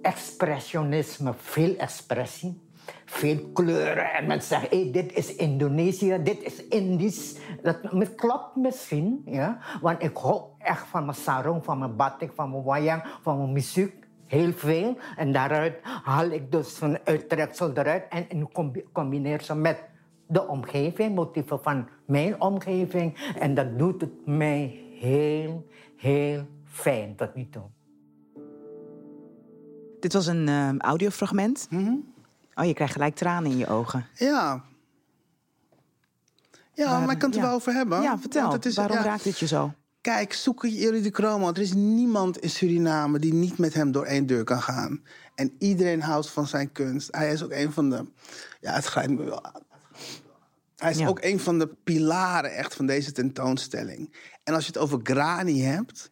expressionisme, 0.01 1.33
veel 1.37 1.75
expressie, 1.75 2.61
veel 3.05 3.39
kleuren. 3.53 4.13
En 4.13 4.27
mensen 4.27 4.47
zeggen, 4.59 4.77
hey, 4.77 4.91
dit 4.91 5.13
is 5.13 5.35
Indonesië, 5.35 6.19
dit 6.23 6.43
is 6.43 6.65
Indisch. 6.67 7.35
Dat 7.61 8.15
klopt 8.15 8.55
misschien, 8.55 9.21
ja? 9.25 9.57
want 9.81 10.03
ik 10.03 10.17
hou 10.17 10.41
echt 10.59 10.87
van 10.87 11.05
mijn 11.05 11.17
sarong, 11.17 11.63
van 11.63 11.79
mijn 11.79 11.95
batik, 11.95 12.31
van 12.35 12.49
mijn 12.49 12.63
wayang, 12.63 13.03
van 13.21 13.37
mijn 13.37 13.51
muziek. 13.51 14.07
Heel 14.25 14.51
veel. 14.53 14.97
En 15.15 15.31
daaruit 15.31 15.79
haal 16.03 16.29
ik 16.29 16.51
dus 16.51 16.81
een 16.81 16.99
uittreksel 17.03 17.71
eruit 17.73 18.05
en 18.09 18.49
combineer 18.91 19.41
ze 19.41 19.55
met 19.55 19.83
de 20.27 20.47
omgeving, 20.47 21.15
motieven 21.15 21.61
van 21.61 21.87
mijn 22.05 22.41
omgeving. 22.41 23.33
En 23.39 23.53
dat 23.53 23.79
doet 23.79 24.01
het 24.01 24.25
mij 24.25 24.88
heel, 24.99 25.67
heel 25.95 26.47
fijn 26.65 27.15
tot 27.15 27.35
nu 27.35 27.49
toe. 27.49 27.63
Dit 29.99 30.13
was 30.13 30.27
een 30.27 30.47
uh, 30.47 30.77
audiofragment. 30.77 31.67
Mm 31.69 31.85
-hmm. 31.85 32.13
Oh, 32.55 32.65
je 32.65 32.73
krijgt 32.73 32.93
gelijk 32.93 33.15
tranen 33.15 33.51
in 33.51 33.57
je 33.57 33.67
ogen. 33.67 34.05
Ja. 34.13 34.63
Ja, 36.73 36.91
maar, 36.91 37.01
maar 37.01 37.11
ik 37.11 37.19
kan 37.19 37.29
het 37.29 37.37
ja. 37.37 37.43
er 37.43 37.47
wel 37.47 37.57
over 37.57 37.73
hebben. 37.73 38.01
Ja, 38.01 38.19
vertel. 38.19 38.51
Het 38.51 38.65
is, 38.65 38.75
Waarom 38.75 38.97
ja, 38.97 39.03
raakt 39.03 39.23
dit 39.23 39.39
je 39.39 39.47
zo? 39.47 39.73
Kijk, 40.01 40.33
zoeken 40.33 40.69
jullie 40.69 41.01
de 41.01 41.09
Chromo. 41.11 41.49
Er 41.49 41.57
is 41.57 41.73
niemand 41.73 42.37
in 42.37 42.49
Suriname 42.49 43.19
die 43.19 43.33
niet 43.33 43.57
met 43.57 43.73
hem 43.73 43.91
door 43.91 44.05
één 44.05 44.25
deur 44.25 44.43
kan 44.43 44.61
gaan. 44.61 45.03
En 45.35 45.55
iedereen 45.59 46.01
houdt 46.01 46.29
van 46.29 46.47
zijn 46.47 46.71
kunst. 46.71 47.15
Hij 47.15 47.31
is 47.31 47.43
ook 47.43 47.51
een 47.51 47.71
van 47.71 47.89
de... 47.89 48.05
Ja, 48.59 48.73
het 48.73 48.85
grijpt 48.85 49.11
me 49.11 49.23
wel 49.23 49.43
aan. 49.43 49.61
Hij 50.79 50.91
is 50.91 50.97
Ja. 50.97 51.07
ook 51.07 51.21
een 51.23 51.39
van 51.39 51.59
de 51.59 51.67
pilaren 51.83 52.55
echt 52.55 52.75
van 52.75 52.85
deze 52.85 53.11
tentoonstelling. 53.11 54.13
En 54.43 54.53
als 54.53 54.65
je 54.65 54.71
het 54.71 54.81
over 54.81 54.99
Grani 55.03 55.61
hebt, 55.61 56.11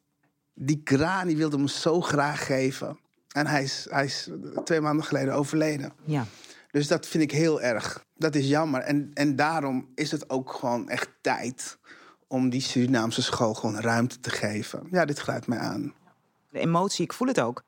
die 0.54 0.82
Grani 0.84 1.36
wilde 1.36 1.58
me 1.58 1.70
zo 1.70 2.02
graag 2.02 2.46
geven. 2.46 3.00
En 3.28 3.48
hij 3.48 3.64
is, 3.64 3.88
hij 3.90 4.06
is 4.06 4.30
twee 4.64 4.82
maanden 4.82 5.06
geleden 5.06 5.34
overleden. 5.34 5.94
Ja. 6.06 6.26
Dus 6.72 6.88
dat 6.88 7.08
vind 7.08 7.24
ik 7.24 7.32
heel 7.32 7.62
erg. 7.62 8.06
Dat 8.16 8.36
is 8.36 8.48
jammer. 8.48 8.82
En, 8.82 9.12
en 9.14 9.36
daarom 9.36 9.92
is 9.96 10.12
het 10.12 10.30
ook 10.30 10.54
gewoon 10.54 10.90
echt 10.90 11.10
tijd 11.22 11.78
om 12.28 12.50
die 12.50 12.62
Surinaamse 12.62 13.22
school 13.22 13.54
gewoon 13.54 13.80
ruimte 13.80 14.20
te 14.20 14.30
geven. 14.30 14.88
Ja, 14.92 15.06
dit 15.06 15.20
grijpt 15.20 15.48
mij 15.48 15.58
aan. 15.58 15.94
De 16.50 16.60
emotie, 16.60 17.04
ik 17.04 17.14
voel 17.14 17.28
het 17.28 17.40
ook. 17.40 17.64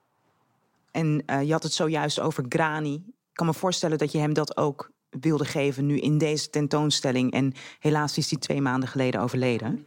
En 0.91 1.24
eh, 1.25 1.44
je 1.44 1.51
had 1.51 1.63
het 1.63 1.74
zojuist 1.74 2.20
over 2.20 2.46
Grani. 2.50 2.94
Ik 3.06 3.34
kan 3.34 3.46
me 3.46 3.53
voorstellen 3.53 3.98
dat 3.98 4.12
je 4.12 4.18
hem 4.18 4.34
dat 4.34 4.58
ook 4.58 4.91
wilde 5.10 5.46
geven 5.46 5.86
nu 5.86 6.00
in 6.00 6.18
deze 6.18 6.50
tentoonstelling. 6.50 7.32
En 7.32 7.54
helaas 7.80 8.18
is 8.18 8.30
hij 8.30 8.39
twee 8.39 8.62
maanden 8.62 8.89
geleden 8.89 9.22
overleden. 9.22 9.86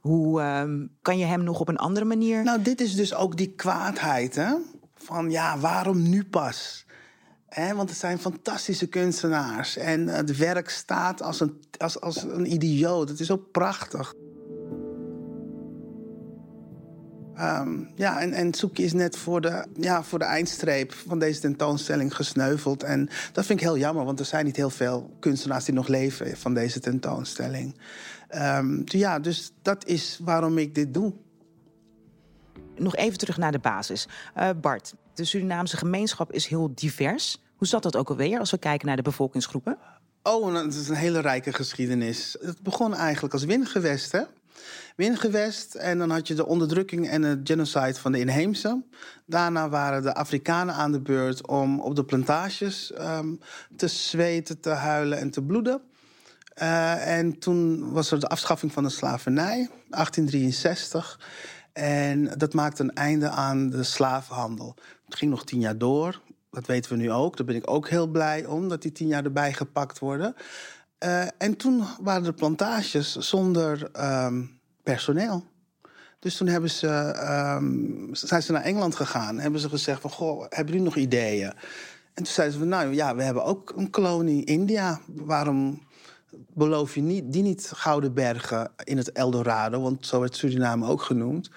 Hoe 0.00 0.40
ehm, 0.40 0.86
kan 1.02 1.18
je 1.18 1.24
hem 1.24 1.44
nog 1.44 1.60
op 1.60 1.68
een 1.68 1.76
andere 1.76 2.06
manier... 2.06 2.44
Nou, 2.44 2.62
dit 2.62 2.80
is 2.80 2.94
dus 2.94 3.14
ook 3.14 3.36
die 3.36 3.52
kwaadheid, 3.56 4.34
hè? 4.34 4.54
Van 4.94 5.30
ja, 5.30 5.58
waarom 5.58 6.08
nu 6.08 6.24
pas? 6.24 6.84
Want 7.74 7.88
het 7.88 7.98
zijn 7.98 8.18
fantastische 8.18 8.86
kunstenaars. 8.86 9.76
En 9.76 10.08
eh, 10.08 10.16
het 10.16 10.36
werk 10.36 10.70
staat 10.70 11.22
als 11.22 11.40
een, 11.40 11.60
als, 11.78 12.00
als 12.00 12.22
een 12.22 12.52
idioot. 12.52 13.08
Het 13.08 13.20
is 13.20 13.30
ook 13.30 13.50
prachtig. 13.50 14.14
Ehm, 17.40 17.84
ja, 17.94 18.20
en, 18.20 18.32
en 18.32 18.54
Soekie 18.54 18.84
is 18.84 18.92
net 18.92 19.16
voor 19.16 19.40
de, 19.40 19.64
ja, 19.76 20.02
voor 20.02 20.18
de 20.18 20.24
eindstreep 20.24 20.92
van 20.92 21.18
deze 21.18 21.40
tentoonstelling 21.40 22.16
gesneuveld. 22.16 22.82
En 22.82 23.08
dat 23.32 23.46
vind 23.46 23.60
ik 23.60 23.66
heel 23.66 23.78
jammer, 23.78 24.04
want 24.04 24.20
er 24.20 24.24
zijn 24.24 24.44
niet 24.44 24.56
heel 24.56 24.70
veel 24.70 25.16
kunstenaars 25.20 25.64
die 25.64 25.74
nog 25.74 25.88
leven 25.88 26.36
van 26.36 26.54
deze 26.54 26.80
tentoonstelling. 26.80 27.78
Ehm, 28.28 28.80
ja, 28.84 29.18
dus 29.18 29.52
dat 29.62 29.86
is 29.86 30.20
waarom 30.22 30.58
ik 30.58 30.74
dit 30.74 30.94
doe. 30.94 31.12
Nog 32.76 32.96
even 32.96 33.18
terug 33.18 33.36
naar 33.36 33.52
de 33.52 33.58
basis. 33.58 34.08
Eh, 34.34 34.50
Bart, 34.60 34.94
de 35.14 35.24
Surinaamse 35.24 35.76
gemeenschap 35.76 36.32
is 36.32 36.46
heel 36.46 36.72
divers. 36.74 37.42
Hoe 37.56 37.66
zat 37.66 37.82
dat 37.82 37.96
ook 37.96 38.08
alweer 38.08 38.38
als 38.38 38.50
we 38.50 38.58
kijken 38.58 38.86
naar 38.86 38.96
de 38.96 39.02
bevolkingsgroepen? 39.02 39.78
Oh, 40.22 40.48
en 40.48 40.54
dat 40.54 40.74
is 40.74 40.88
een 40.88 40.94
hele 40.94 41.20
rijke 41.20 41.52
geschiedenis. 41.52 42.36
Het 42.40 42.62
begon 42.62 42.94
eigenlijk 42.94 43.34
als 43.34 43.44
wingewest, 43.44 44.12
hè? 44.12 44.22
Wingewest, 44.96 45.74
en 45.74 45.98
dan 45.98 46.10
had 46.10 46.28
je 46.28 46.34
de 46.34 46.46
onderdrukking 46.46 47.08
en 47.08 47.22
het 47.22 47.40
genocide 47.42 47.94
van 47.94 48.12
de 48.12 48.18
inheemse. 48.18 48.82
Daarna 49.26 49.68
waren 49.68 50.02
de 50.02 50.14
Afrikanen 50.14 50.74
aan 50.74 50.92
de 50.92 51.00
beurt 51.00 51.46
om 51.46 51.80
op 51.80 51.96
de 51.96 52.04
plantages 52.04 52.92
ehm, 52.92 53.34
te 53.76 53.88
zweten, 53.88 54.60
te 54.60 54.70
huilen 54.70 55.18
en 55.18 55.30
te 55.30 55.42
bloeden. 55.42 55.82
Eh, 56.54 57.18
en 57.18 57.38
toen 57.38 57.92
was 57.92 58.10
er 58.10 58.20
de 58.20 58.28
afschaffing 58.28 58.72
van 58.72 58.82
de 58.82 58.88
slavernij, 58.88 59.68
1863. 59.88 61.20
En 61.72 62.38
dat 62.38 62.54
maakte 62.54 62.82
een 62.82 62.94
einde 62.94 63.28
aan 63.28 63.70
de 63.70 63.82
slavenhandel. 63.82 64.74
Het 65.04 65.14
ging 65.14 65.30
nog 65.30 65.44
tien 65.44 65.60
jaar 65.60 65.78
door. 65.78 66.20
Dat 66.50 66.66
weten 66.66 66.90
we 66.90 66.96
nu 66.96 67.12
ook. 67.12 67.36
Daar 67.36 67.46
ben 67.46 67.56
ik 67.56 67.70
ook 67.70 67.88
heel 67.88 68.06
blij 68.06 68.46
om, 68.46 68.68
dat 68.68 68.82
die 68.82 68.92
tien 68.92 69.08
jaar 69.08 69.24
erbij 69.24 69.52
gepakt 69.52 69.98
worden. 69.98 70.34
Eh, 71.00 71.22
en 71.38 71.56
toen 71.56 71.84
waren 72.00 72.22
de 72.22 72.32
plantages 72.32 73.16
zonder 73.16 73.88
ehm, 73.92 74.42
personeel. 74.82 75.44
Dus 76.18 76.36
toen 76.36 76.46
hebben 76.46 76.70
ze, 76.70 76.88
ehm, 76.88 78.14
zijn 78.14 78.42
ze 78.42 78.52
naar 78.52 78.62
Engeland 78.62 78.94
gegaan. 78.94 79.38
Hebben 79.38 79.60
ze 79.60 79.68
gezegd 79.68 80.00
van, 80.00 80.10
goh, 80.10 80.40
hebben 80.40 80.66
jullie 80.66 80.82
nog 80.82 80.96
ideeën? 80.96 81.48
En 82.14 82.22
toen 82.24 82.26
zeiden 82.26 82.54
ze 82.54 82.60
van, 82.62 82.68
nou 82.68 82.94
ja, 82.94 83.14
we 83.16 83.22
hebben 83.22 83.44
ook 83.44 83.72
een 83.76 83.90
kolonie 83.90 84.44
India. 84.44 85.00
Waarom 85.06 85.82
beloof 86.54 86.94
je 86.94 87.02
niet, 87.02 87.32
die 87.32 87.42
niet 87.42 87.70
Gouden 87.74 88.14
Bergen 88.14 88.70
in 88.84 88.96
het 88.96 89.12
Eldorado? 89.12 89.80
Want 89.80 90.06
zo 90.06 90.20
werd 90.20 90.36
Suriname 90.36 90.86
ook 90.86 91.02
genoemd. 91.02 91.50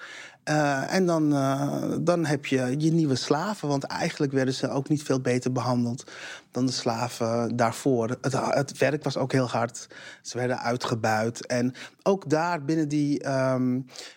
Eh, 0.44 0.94
en 0.94 1.06
dan, 1.06 1.34
eh, 1.34 1.82
dan 2.00 2.24
heb 2.24 2.46
je 2.46 2.74
je 2.78 2.92
nieuwe 2.92 3.14
slaven. 3.14 3.68
Want 3.68 3.84
eigenlijk 3.84 4.32
werden 4.32 4.54
ze 4.54 4.70
ook 4.70 4.88
niet 4.88 5.02
veel 5.02 5.20
beter 5.20 5.52
behandeld 5.52 6.10
dan 6.50 6.66
de 6.66 6.72
slaven 6.72 7.56
daarvoor. 7.56 8.18
Het, 8.20 8.78
werk 8.78 9.04
was 9.04 9.16
ook 9.16 9.32
heel 9.32 9.48
hard. 9.48 9.88
Ze 10.22 10.38
werden 10.38 10.58
uitgebuit. 10.58 11.46
En 11.46 11.74
ook 12.02 12.30
daar 12.30 12.64
binnen 12.64 12.88
die 12.88 13.26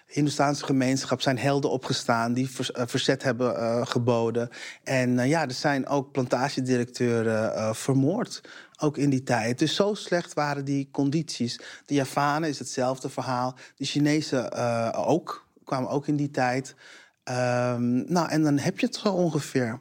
Hindoestaanse 0.08 0.66
gemeenschap 0.66 1.22
zijn 1.22 1.38
helden 1.38 1.72
opgestaan 1.72 2.34
die 2.34 2.50
eh, 2.74 2.84
verzet 2.86 3.24
hebben 3.24 3.88
geboden. 3.88 4.50
En 4.84 5.28
ja, 5.28 5.42
er 5.42 5.52
zijn 5.52 5.88
ook 5.88 6.12
plantagedirecteuren 6.12 7.76
vermoord. 7.76 8.42
Ook 8.80 8.98
in 8.98 9.10
die 9.10 9.24
tijd. 9.24 9.60
Dus 9.60 9.76
zo 9.76 9.94
slecht 9.94 10.34
waren 10.34 10.66
die 10.66 10.90
condities. 10.92 11.60
De 11.86 11.94
Javanen 11.94 12.50
is 12.50 12.60
hetzelfde 12.60 13.10
verhaal. 13.10 13.56
De 13.76 13.86
Chinezen 13.86 14.54
ook. 14.94 15.47
Kwamen 15.68 15.90
ook 15.90 16.08
in 16.08 16.16
die 16.16 16.32
tijd. 16.32 16.76
Ehm, 17.24 18.12
nou, 18.12 18.30
en 18.30 18.44
dan 18.44 18.58
heb 18.58 18.80
je 18.80 18.86
het 18.86 18.96
zo 18.96 19.10
ongeveer. 19.10 19.80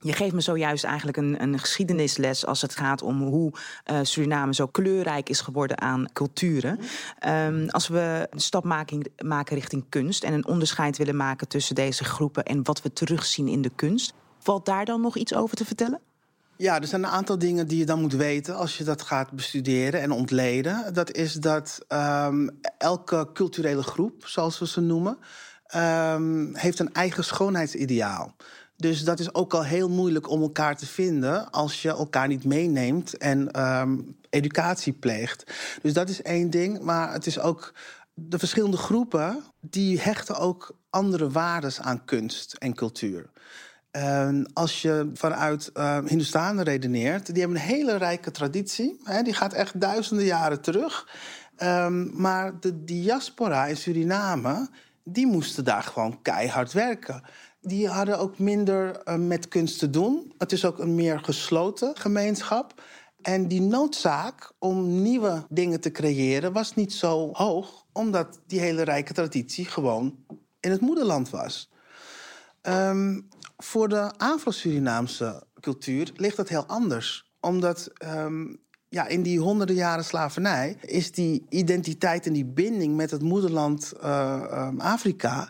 Je 0.00 0.12
geeft 0.12 0.34
me 0.34 0.40
zojuist 0.40 0.84
eigenlijk 0.84 1.16
een, 1.16 1.42
een 1.42 1.58
geschiedenisles 1.58 2.46
als 2.46 2.62
het 2.62 2.76
gaat 2.76 3.02
om 3.02 3.22
hoe 3.22 3.52
eh, 3.84 3.98
Suriname 4.02 4.54
zo 4.54 4.66
kleurrijk 4.66 5.28
is 5.28 5.40
geworden 5.40 5.80
aan 5.80 6.12
culturen. 6.12 6.78
Ehm, 7.18 7.66
als 7.68 7.88
we 7.88 8.28
een 8.30 8.40
stap 8.40 8.64
maken, 8.64 9.10
maken 9.24 9.56
richting 9.56 9.84
kunst 9.88 10.24
en 10.24 10.32
een 10.32 10.46
onderscheid 10.46 10.96
willen 10.96 11.16
maken 11.16 11.48
tussen 11.48 11.74
deze 11.74 12.04
groepen 12.04 12.44
en 12.44 12.64
wat 12.64 12.82
we 12.82 12.92
terugzien 12.92 13.48
in 13.48 13.62
de 13.62 13.72
kunst, 13.74 14.14
valt 14.38 14.66
daar 14.66 14.84
dan 14.84 15.00
nog 15.00 15.16
iets 15.16 15.34
over 15.34 15.56
te 15.56 15.64
vertellen? 15.64 16.00
Ja, 16.58 16.80
er 16.80 16.86
zijn 16.86 17.04
een 17.04 17.10
aantal 17.10 17.38
dingen 17.38 17.68
die 17.68 17.78
je 17.78 17.86
dan 17.86 18.00
moet 18.00 18.12
weten 18.12 18.56
als 18.56 18.78
je 18.78 18.84
dat 18.84 19.02
gaat 19.02 19.30
bestuderen 19.30 20.00
en 20.00 20.10
ontleden. 20.10 20.94
Dat 20.94 21.12
is 21.12 21.32
dat 21.32 21.78
ehm, 21.88 22.48
elke 22.78 23.28
culturele 23.32 23.82
groep, 23.82 24.26
zoals 24.26 24.58
we 24.58 24.66
ze 24.66 24.80
noemen, 24.80 25.18
ehm, 25.66 26.54
heeft 26.54 26.78
een 26.78 26.92
eigen 26.92 27.24
schoonheidsideaal. 27.24 28.34
Dus 28.76 29.04
dat 29.04 29.18
is 29.18 29.34
ook 29.34 29.54
al 29.54 29.64
heel 29.64 29.88
moeilijk 29.88 30.30
om 30.30 30.42
elkaar 30.42 30.76
te 30.76 30.86
vinden 30.86 31.50
als 31.50 31.82
je 31.82 31.88
elkaar 31.88 32.28
niet 32.28 32.44
meeneemt 32.44 33.16
en 33.16 33.50
ehm, 33.50 33.98
educatie 34.30 34.92
pleegt. 34.92 35.52
Dus 35.82 35.92
dat 35.92 36.08
is 36.08 36.22
één 36.22 36.50
ding. 36.50 36.80
Maar 36.80 37.12
het 37.12 37.26
is 37.26 37.38
ook 37.38 37.72
de 38.14 38.38
verschillende 38.38 38.76
groepen 38.76 39.42
die 39.60 40.00
hechten 40.00 40.36
ook 40.36 40.76
andere 40.90 41.30
waardes 41.30 41.80
aan 41.80 42.04
kunst 42.04 42.54
en 42.54 42.74
cultuur. 42.74 43.30
Ehm, 43.96 44.44
als 44.52 44.82
je 44.82 45.10
vanuit 45.14 45.70
uh, 45.74 45.98
redeneert, 46.56 47.26
die 47.26 47.42
hebben 47.42 47.60
een 47.60 47.66
hele 47.66 47.96
rijke 47.96 48.30
traditie. 48.30 49.00
Hè, 49.04 49.22
die 49.22 49.32
gaat 49.32 49.52
echt 49.52 49.80
duizenden 49.80 50.24
jaren 50.24 50.60
terug. 50.60 51.08
Ehm, 51.56 52.20
maar 52.20 52.60
de 52.60 52.84
diaspora 52.84 53.66
in 53.66 53.76
Suriname, 53.76 54.68
die 55.04 55.26
moesten 55.26 55.64
daar 55.64 55.82
gewoon 55.82 56.22
keihard 56.22 56.72
werken. 56.72 57.22
Die 57.60 57.88
hadden 57.88 58.18
ook 58.18 58.38
minder 58.38 59.00
uh, 59.04 59.14
met 59.14 59.48
kunst 59.48 59.78
te 59.78 59.90
doen. 59.90 60.32
Het 60.38 60.52
is 60.52 60.64
ook 60.64 60.78
een 60.78 60.94
meer 60.94 61.20
gesloten 61.20 61.96
gemeenschap. 61.96 62.82
En 63.22 63.48
die 63.48 63.60
noodzaak 63.60 64.52
om 64.58 65.02
nieuwe 65.02 65.46
dingen 65.48 65.80
te 65.80 65.90
creëren 65.90 66.52
was 66.52 66.74
niet 66.74 66.92
zo 66.92 67.28
hoog, 67.32 67.86
omdat 67.92 68.40
die 68.46 68.60
hele 68.60 68.82
rijke 68.82 69.12
traditie 69.12 69.64
gewoon 69.64 70.24
in 70.60 70.70
het 70.70 70.80
moederland 70.80 71.30
was. 71.30 71.70
Voor 73.56 73.88
de 73.88 74.12
Afro-Surinaamse 74.16 75.42
cultuur 75.60 76.10
ligt 76.14 76.36
dat 76.36 76.48
heel 76.48 76.66
anders. 76.66 77.30
Omdat 77.40 77.90
um, 78.04 78.58
ja, 78.88 79.06
in 79.06 79.22
die 79.22 79.38
honderden 79.38 79.76
jaren 79.76 80.04
slavernij 80.04 80.76
is 80.80 81.12
die 81.12 81.46
identiteit 81.48 82.26
en 82.26 82.32
die 82.32 82.44
binding 82.44 82.96
met 82.96 83.10
het 83.10 83.22
moederland 83.22 83.92
uh, 84.02 84.44
um, 84.50 84.80
Afrika. 84.80 85.48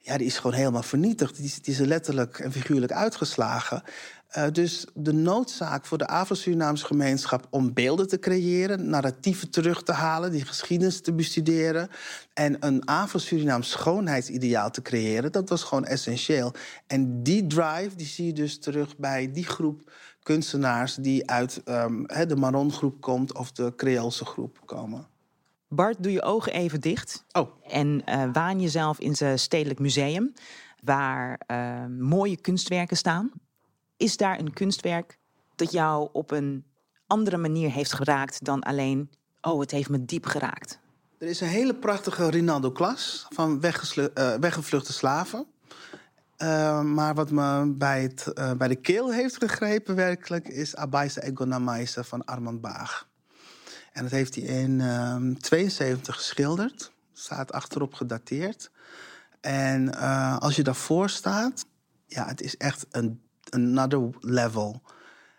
Ja, 0.00 0.16
die 0.16 0.26
is 0.26 0.38
gewoon 0.38 0.56
helemaal 0.56 0.82
vernietigd. 0.82 1.36
Die, 1.36 1.54
die 1.62 1.74
is 1.74 1.80
letterlijk 1.80 2.38
en 2.38 2.52
figuurlijk 2.52 2.92
uitgeslagen. 2.92 3.82
Uh, 4.36 4.46
dus 4.52 4.86
de 4.94 5.12
noodzaak 5.12 5.86
voor 5.86 5.98
de 5.98 6.06
Afro-Surinaamse 6.06 6.86
gemeenschap 6.86 7.46
om 7.50 7.72
beelden 7.72 8.08
te 8.08 8.18
creëren, 8.18 8.88
narratieven 8.88 9.50
terug 9.50 9.82
te 9.82 9.92
halen, 9.92 10.30
die 10.30 10.44
geschiedenis 10.44 11.00
te 11.00 11.12
bestuderen 11.12 11.88
en 12.34 12.56
een 12.66 12.84
Afro-Surinaams 12.84 13.70
schoonheidsideaal 13.70 14.70
te 14.70 14.82
creëren, 14.82 15.32
dat 15.32 15.48
was 15.48 15.62
gewoon 15.62 15.84
essentieel. 15.84 16.52
En 16.86 17.22
die 17.22 17.46
drive 17.46 17.96
die 17.96 18.06
zie 18.06 18.26
je 18.26 18.32
dus 18.32 18.58
terug 18.58 18.96
bij 18.96 19.32
die 19.32 19.44
groep 19.44 19.90
kunstenaars 20.22 20.94
die 20.94 21.30
uit 21.30 21.62
um, 21.64 22.06
de 22.06 22.36
Maron-groep 22.36 23.00
komt 23.00 23.34
of 23.34 23.52
de 23.52 23.72
Creoolse 23.76 24.24
groep 24.24 24.58
komen. 24.64 25.06
Bart, 25.68 26.02
doe 26.02 26.12
je 26.12 26.22
ogen 26.22 26.52
even 26.52 26.80
dicht. 26.80 27.24
Oh. 27.32 27.50
En 27.66 28.02
uh, 28.06 28.24
waan 28.32 28.60
jezelf 28.60 28.98
in 28.98 29.16
zijn 29.16 29.38
stedelijk 29.38 29.80
museum, 29.80 30.32
waar 30.82 31.40
uh, 31.46 31.86
mooie 31.98 32.36
kunstwerken 32.36 32.96
staan. 32.96 33.30
Is 33.96 34.16
daar 34.16 34.38
een 34.38 34.52
kunstwerk 34.52 35.18
dat 35.54 35.72
jou 35.72 36.08
op 36.12 36.30
een 36.30 36.64
andere 37.06 37.36
manier 37.36 37.70
heeft 37.70 37.92
geraakt 37.92 38.44
dan 38.44 38.60
alleen, 38.60 39.10
oh, 39.40 39.60
het 39.60 39.70
heeft 39.70 39.88
me 39.88 40.04
diep 40.04 40.26
geraakt? 40.26 40.78
Er 41.18 41.28
is 41.28 41.40
een 41.40 41.48
hele 41.48 41.74
prachtige 41.74 42.30
Rinaldo 42.30 42.70
Klas 42.70 43.26
van 43.28 43.52
uh, 43.54 44.34
weggevluchte 44.34 44.92
slaven. 44.92 45.46
Uh, 46.42 46.82
maar 46.82 47.14
wat 47.14 47.30
me 47.30 47.74
bij, 47.76 48.02
het, 48.02 48.32
uh, 48.34 48.52
bij 48.52 48.68
de 48.68 48.76
keel 48.76 49.12
heeft 49.12 49.36
gegrepen 49.36 49.94
werkelijk... 49.94 50.48
is 50.48 50.76
Abaisa 50.76 51.20
Egonamaisa 51.20 52.02
van 52.02 52.24
Armand 52.24 52.60
Baag. 52.60 53.08
En 53.98 54.04
dat 54.04 54.12
heeft 54.12 54.34
hij 54.34 54.44
in 54.44 54.80
ehm 54.80 55.34
72 55.34 56.14
geschilderd. 56.14 56.92
Staat 57.12 57.52
achterop 57.52 57.94
gedateerd. 57.94 58.70
En 59.40 59.94
eh, 59.94 60.38
als 60.38 60.56
je 60.56 60.62
daarvoor 60.62 61.10
staat, 61.10 61.66
ja, 62.06 62.26
het 62.26 62.40
is 62.40 62.56
echt 62.56 62.86
een 62.90 63.22
another 63.50 64.10
level. 64.20 64.82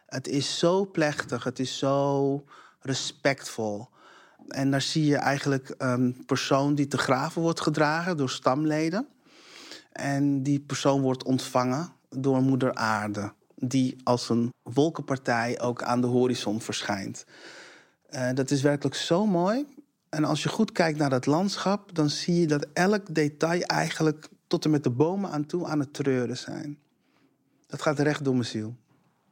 Het 0.06 0.28
is 0.28 0.60
zo 0.60 0.86
plechtig, 0.86 1.44
het 1.44 1.60
is 1.60 1.78
zo 1.78 2.44
respectvol. 2.80 3.90
En 4.48 4.72
daar 4.72 4.82
zie 4.82 5.06
je 5.06 5.18
eigenlijk 5.18 5.76
een 5.78 6.24
persoon 6.26 6.76
die 6.76 6.88
te 6.88 6.98
graven 6.98 7.42
wordt 7.42 7.62
gedragen 7.62 8.18
door 8.18 8.30
stamleden. 8.30 9.08
En 9.92 10.44
die 10.44 10.60
persoon 10.60 11.02
wordt 11.02 11.24
ontvangen 11.24 11.90
door 12.10 12.42
moeder 12.42 12.74
aarde. 12.74 13.34
Die 13.56 13.96
als 14.04 14.30
een 14.30 14.54
wolkenpartij 14.64 15.60
ook 15.62 15.84
aan 15.84 16.02
de 16.02 16.08
horizon 16.08 16.62
verschijnt. 16.62 17.26
Eh, 18.10 18.30
dat 18.34 18.52
is 18.52 18.62
werkelijk 18.62 18.96
zo 18.96 19.26
mooi. 19.26 19.66
En 20.10 20.24
als 20.24 20.44
je 20.44 20.50
goed 20.50 20.72
kijkt 20.72 20.98
naar 20.98 21.10
dat 21.10 21.26
landschap, 21.26 21.96
dan 21.96 22.10
zie 22.10 22.40
je 22.40 22.48
dat 22.48 22.68
elk 22.74 23.16
detail 23.16 23.62
eigenlijk 23.62 24.30
tot 24.48 24.66
en 24.66 24.72
met 24.72 24.84
de 24.84 24.90
bomen 24.90 25.32
aan 25.32 25.46
toe 25.46 25.68
aan 25.68 25.80
het 25.80 25.94
treuren 25.94 26.38
zijn. 26.38 26.78
Dat 27.68 27.82
gaat 27.82 28.00
recht 28.00 28.24
door 28.24 28.34
mijn 28.34 28.46
ziel. 28.46 28.76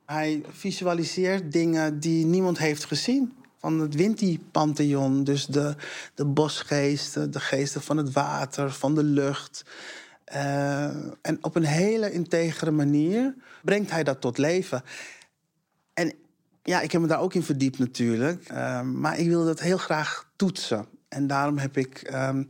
Hij 0.05 0.43
visualiseert 0.49 1.51
dingen 1.51 1.99
die 1.99 2.25
niemand 2.25 2.57
heeft 2.57 2.85
gezien. 2.85 3.33
Van 3.59 3.79
het 3.79 3.95
Winti-pantheon, 3.95 5.23
dus 5.23 5.45
de, 5.45 5.75
de 6.13 6.25
bosgeesten, 6.25 7.31
de 7.31 7.39
geesten 7.39 7.81
van 7.81 7.97
het 7.97 8.11
water, 8.11 8.71
van 8.71 8.95
de 8.95 9.03
lucht. 9.03 9.65
Eh, 10.23 10.85
en 11.21 11.37
op 11.41 11.55
een 11.55 11.65
hele 11.65 12.11
integere 12.11 12.71
manier 12.71 13.35
brengt 13.63 13.91
hij 13.91 14.03
dat 14.03 14.21
tot 14.21 14.37
leven. 14.37 14.83
En 15.93 16.13
ja, 16.67 16.81
ik 16.81 16.91
heb 16.91 17.01
me 17.01 17.07
daar 17.07 17.19
ook 17.19 17.33
in 17.33 17.43
verdiept 17.43 17.79
natuurlijk. 17.79 18.43
Eh, 18.47 18.81
maar 18.81 19.19
ik 19.19 19.27
wil 19.27 19.45
dat 19.45 19.59
heel 19.59 19.77
graag 19.77 20.29
toetsen. 20.35 20.85
En 21.09 21.27
daarom 21.27 21.57
heb 21.57 21.77
ik 21.77 22.01
ehm 22.01 22.43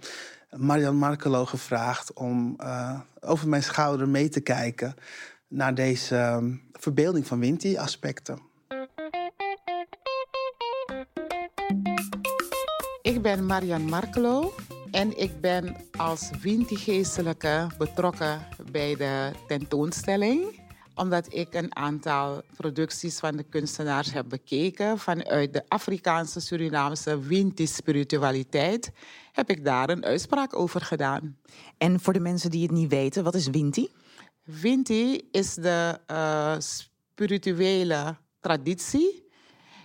Marian 0.56 0.96
Markelo 0.96 1.46
gevraagd 1.46 2.14
om 2.14 2.56
eh, 2.58 3.00
over 3.20 3.48
mijn 3.48 3.64
schouder 3.64 4.10
mee 4.10 4.30
te 4.30 4.40
kijken 4.40 4.96
naar 5.48 5.76
deze 5.76 6.16
ehm, 6.16 6.56
verbeelding 6.72 7.28
van 7.28 7.40
Winti-aspecten. 7.40 8.40
Ik 13.02 13.22
ben 13.22 13.46
Marian 13.46 13.90
Markelo 13.90 14.54
en 14.92 15.18
ik 15.18 15.42
ben 15.42 15.76
als 15.98 16.30
Winti-geestelijke 16.42 17.68
betrokken 17.78 18.40
bij 18.72 18.96
de 18.96 19.32
tentoonstelling 19.48 20.66
omdat 20.98 21.34
ik 21.34 21.54
een 21.54 21.76
aantal 21.76 22.42
producties 22.56 23.20
van 23.20 23.36
de 23.36 23.44
kunstenaars 23.44 24.14
heb 24.14 24.30
bekeken 24.30 24.98
vanuit 24.98 25.54
de 25.54 25.64
Afrikaanse 25.68 26.40
Surinaamse 26.40 27.20
Winti-spiritualiteit, 27.20 28.92
heb 29.32 29.50
ik 29.50 29.66
daar 29.66 29.90
een 29.90 30.06
uitspraak 30.06 30.56
over 30.56 30.82
gedaan. 30.82 31.38
En 31.78 32.00
voor 32.00 32.14
de 32.14 32.20
mensen 32.20 32.52
die 32.52 32.62
het 32.62 32.72
niet 32.72 32.90
weten, 32.90 33.24
wat 33.24 33.36
is 33.36 33.48
Winti? 33.48 33.92
Winti 34.44 35.28
is 35.32 35.54
de 35.54 36.00
uh, 36.12 36.56
spirituele 36.58 38.18
traditie 38.40 39.30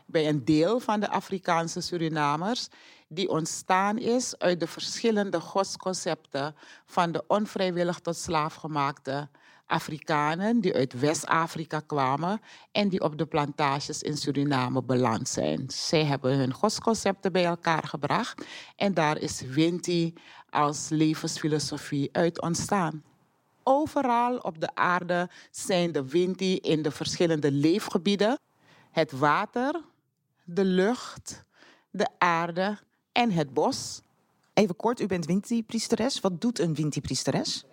bij 0.07 0.28
een 0.28 0.45
deel 0.45 0.81
van 0.81 1.00
de 1.00 1.11
Afrikaanse 1.11 1.81
Surinamers 1.81 2.69
die 3.09 3.28
ontstaan 3.28 3.99
is 3.99 4.38
uit 4.38 4.61
de 4.61 4.66
verschillende 4.66 5.40
godsconcepten 5.40 6.54
van 6.87 7.12
de 7.12 7.25
onvrijwillig 7.26 7.99
tot 7.99 8.16
slaaf 8.16 8.54
gemaakte 8.54 9.28
Afrikanen 9.73 10.61
die 10.61 10.75
uit 10.75 11.00
West-Afrika 11.00 11.81
kwamen 11.81 12.41
en 12.73 12.88
die 12.88 13.00
op 13.00 13.19
de 13.19 13.26
plantages 13.26 14.02
in 14.02 14.17
Suriname 14.17 14.83
beland 14.83 15.29
zijn. 15.29 15.64
Zij 15.69 16.05
hebben 16.05 16.37
hun 16.37 16.52
godsconcepten 16.52 17.33
bij 17.33 17.45
elkaar 17.45 17.83
gebracht 17.83 18.45
en 18.76 18.95
daar 18.95 19.19
is 19.19 19.41
Winti 19.41 20.14
als 20.50 20.88
levensfilosofie 20.88 22.09
uit 22.12 22.41
ontstaan. 22.41 23.02
Overal 23.62 24.37
op 24.37 24.61
de 24.61 24.75
aarde 24.75 25.31
zijn 25.50 25.93
de 25.93 26.08
Winti 26.08 26.56
in 26.56 26.82
de 26.82 26.91
verschillende 26.91 27.52
leefgebieden: 27.52 28.39
het 28.91 29.13
water, 29.13 29.80
de 30.45 30.65
lucht, 30.65 31.45
de 31.91 32.08
aarde 32.19 32.78
en 33.13 33.30
het 33.30 33.54
bos. 33.54 34.00
Even 34.54 34.76
kort, 34.76 35.00
u 35.00 35.06
bent 35.06 35.26
Winti-priesteres. 35.26 36.21
Wat 36.21 36.41
doet 36.41 36.58
een 36.58 36.75
Winti-priesteres? 36.75 37.65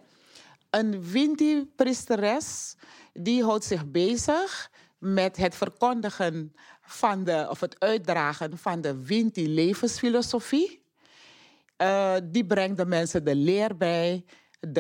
Een 0.70 1.04
Winti-priesteres 1.12 2.76
die 3.14 3.44
houdt 3.44 3.64
zich 3.64 3.92
bezig 3.92 4.72
met 4.98 5.38
het 5.38 5.56
verkondigen 5.56 6.54
van 6.82 7.24
de, 7.24 7.48
of 7.50 7.60
het 7.60 7.80
uitdragen 7.80 8.58
van 8.58 8.82
de 8.82 9.06
Winti-levensfilosofie. 9.06 10.82
Uh, 11.82 12.16
die 12.24 12.46
brengt 12.46 12.78
de 12.78 12.86
mensen 12.86 13.24
de 13.24 13.36
leer 13.36 13.78
bij. 13.78 14.26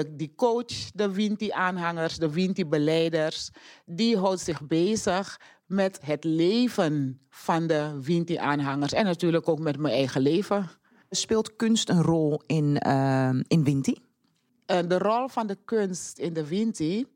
Die 0.10 0.34
coach 0.36 0.91
de 0.93 1.12
Winti-aanhangers, 1.12 2.17
de 2.17 2.32
Winti-beleiders. 2.32 3.49
Die 3.86 4.17
houdt 4.17 4.39
zich 4.39 4.67
bezig 4.67 5.39
met 5.65 5.99
het 6.02 6.23
leven 6.23 7.21
van 7.30 7.67
de 7.67 7.99
Winti-aanhangers. 8.02 8.93
En 8.93 9.06
natuurlijk 9.06 9.47
ook 9.47 9.60
met 9.60 9.78
mijn 9.78 9.93
eigen 9.93 10.21
leven. 10.21 10.69
Speelt 11.10 11.56
kunst 11.56 11.89
een 11.89 12.02
rol 12.02 12.41
in, 12.45 12.84
uh, 12.88 13.30
in 13.47 13.63
Winti? 13.63 14.09
Uh, 14.71 14.79
de 14.88 14.97
rol 14.97 15.27
van 15.27 15.47
de 15.47 15.58
kunst 15.65 16.17
in 16.17 16.34
de 16.34 16.47
Winti 16.47 17.08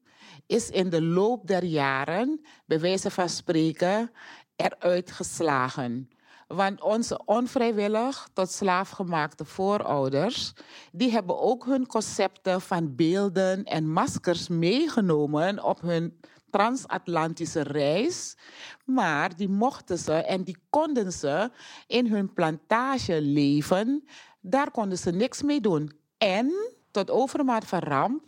is 0.45 0.69
in 0.69 0.89
de 0.89 1.01
loop 1.01 1.47
der 1.47 1.63
jaren, 1.63 2.45
bij 2.65 2.79
wijze 2.79 3.11
van 3.11 3.29
spreken, 3.29 4.11
eruit 4.55 5.11
geslagen. 5.11 6.09
Want 6.47 6.81
onze 6.81 7.25
onvrijwillig 7.25 8.27
tot 8.33 8.51
slaafgemaakte 8.51 9.45
voorouders, 9.45 10.53
die 10.91 11.11
hebben 11.11 11.39
ook 11.39 11.65
hun 11.65 11.87
concepten 11.87 12.61
van 12.61 12.95
beelden 12.95 13.63
en 13.63 13.91
maskers 13.91 14.47
meegenomen 14.47 15.63
op 15.63 15.81
hun 15.81 16.19
transatlantische 16.49 17.61
reis. 17.61 18.37
Maar 18.85 19.35
die 19.35 19.49
mochten 19.49 19.97
ze 19.97 20.13
en 20.13 20.43
die 20.43 20.57
konden 20.69 21.11
ze 21.11 21.51
in 21.87 22.07
hun 22.07 22.33
plantage 22.33 23.21
leven. 23.21 24.07
Daar 24.41 24.71
konden 24.71 24.97
ze 24.97 25.11
niks 25.11 25.41
mee 25.41 25.61
doen. 25.61 25.91
En 26.17 26.53
tot 26.93 27.11
overmaat 27.11 27.65
van 27.65 27.79
ramp 27.79 28.23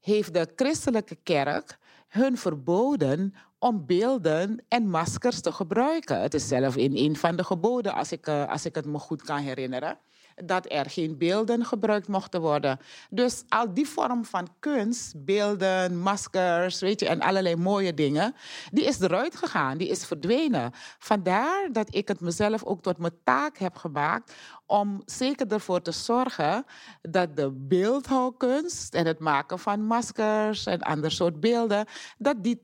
heeft 0.00 0.34
de 0.34 0.52
christelijke 0.56 1.16
kerk 1.22 1.78
hun 2.08 2.38
verboden 2.38 3.34
om 3.58 3.86
beelden 3.86 4.64
en 4.68 4.88
maskers 4.88 5.40
te 5.40 5.52
gebruiken. 5.52 6.20
Het 6.20 6.34
is 6.34 6.48
zelf 6.48 6.76
in 6.76 6.96
een 6.96 7.16
van 7.16 7.36
de 7.36 7.44
geboden, 7.44 7.94
als 7.94 8.12
ik, 8.12 8.26
uh, 8.26 8.48
als 8.48 8.64
ik 8.64 8.74
het 8.74 8.86
me 8.86 8.98
goed 8.98 9.22
kan 9.22 9.38
herinneren 9.38 9.98
dat 10.44 10.72
er 10.72 10.90
geen 10.90 11.18
beelden 11.18 11.64
gebruikt 11.64 12.08
mochten 12.08 12.40
worden. 12.40 12.78
Dus 13.10 13.44
al 13.48 13.74
die 13.74 13.88
vorm 13.88 14.24
van 14.24 14.48
kunst, 14.58 15.24
beelden, 15.24 15.98
maskers, 15.98 16.80
weet 16.80 17.00
je, 17.00 17.08
en 17.08 17.20
allerlei 17.20 17.56
mooie 17.56 17.94
dingen, 17.94 18.34
die 18.72 18.84
is 18.84 19.00
eruit 19.00 19.36
gegaan, 19.36 19.78
die 19.78 19.88
is 19.88 20.04
verdwenen. 20.04 20.72
Vandaar 20.98 21.68
dat 21.72 21.94
ik 21.94 22.08
het 22.08 22.20
mezelf 22.20 22.64
ook 22.64 22.82
tot 22.82 22.98
mijn 22.98 23.18
taak 23.24 23.58
heb 23.58 23.76
gemaakt 23.76 24.34
om 24.66 25.02
zeker 25.04 25.52
ervoor 25.52 25.82
te 25.82 25.92
zorgen 25.92 26.64
dat 27.02 27.36
de 27.36 27.50
beeldhouwkunst 27.50 28.94
en 28.94 29.06
het 29.06 29.18
maken 29.18 29.58
van 29.58 29.82
maskers 29.82 30.66
en 30.66 30.80
ander 30.80 31.10
soort 31.10 31.40
beelden, 31.40 31.86
dat 32.18 32.44
die 32.44 32.62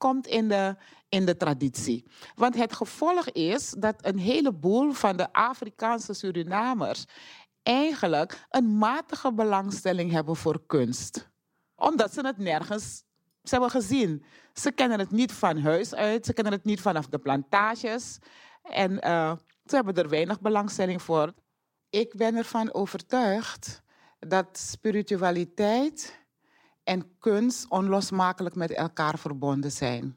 terugkomt 0.00 0.26
in 0.26 0.48
de, 0.48 0.76
in 1.08 1.26
de 1.26 1.36
traditie. 1.36 2.04
Want 2.34 2.54
het 2.54 2.72
gevolg 2.72 3.28
is 3.30 3.74
dat 3.78 3.94
een 4.06 4.18
heleboel 4.18 4.92
van 4.92 5.16
de 5.16 5.32
Afrikaanse 5.32 6.14
Surinamers 6.14 7.04
eigenlijk 7.62 8.46
een 8.50 8.78
matige 8.78 9.32
belangstelling 9.32 10.10
hebben 10.10 10.36
voor 10.36 10.66
kunst. 10.66 11.28
Omdat 11.74 12.12
ze 12.12 12.26
het 12.26 12.38
nergens 12.38 13.04
ze 13.42 13.54
hebben 13.54 13.70
gezien. 13.70 14.24
Ze 14.52 14.72
kennen 14.72 14.98
het 14.98 15.10
niet 15.10 15.32
van 15.32 15.58
huis 15.58 15.94
uit, 15.94 16.26
ze 16.26 16.32
kennen 16.32 16.52
het 16.52 16.64
niet 16.64 16.80
vanaf 16.80 17.06
de 17.06 17.18
plantages. 17.18 18.18
En 18.62 18.92
uh, 18.92 19.32
ze 19.64 19.74
hebben 19.74 19.94
er 19.94 20.08
weinig 20.08 20.40
belangstelling 20.40 21.02
voor. 21.02 21.32
Ik 21.90 22.14
ben 22.16 22.36
ervan 22.36 22.72
overtuigd 22.72 23.82
dat 24.18 24.58
spiritualiteit 24.58 26.19
en 26.84 27.18
kunst 27.18 27.68
onlosmakelijk 27.68 28.54
met 28.54 28.72
elkaar 28.72 29.18
verbonden 29.18 29.72
zijn. 29.72 30.16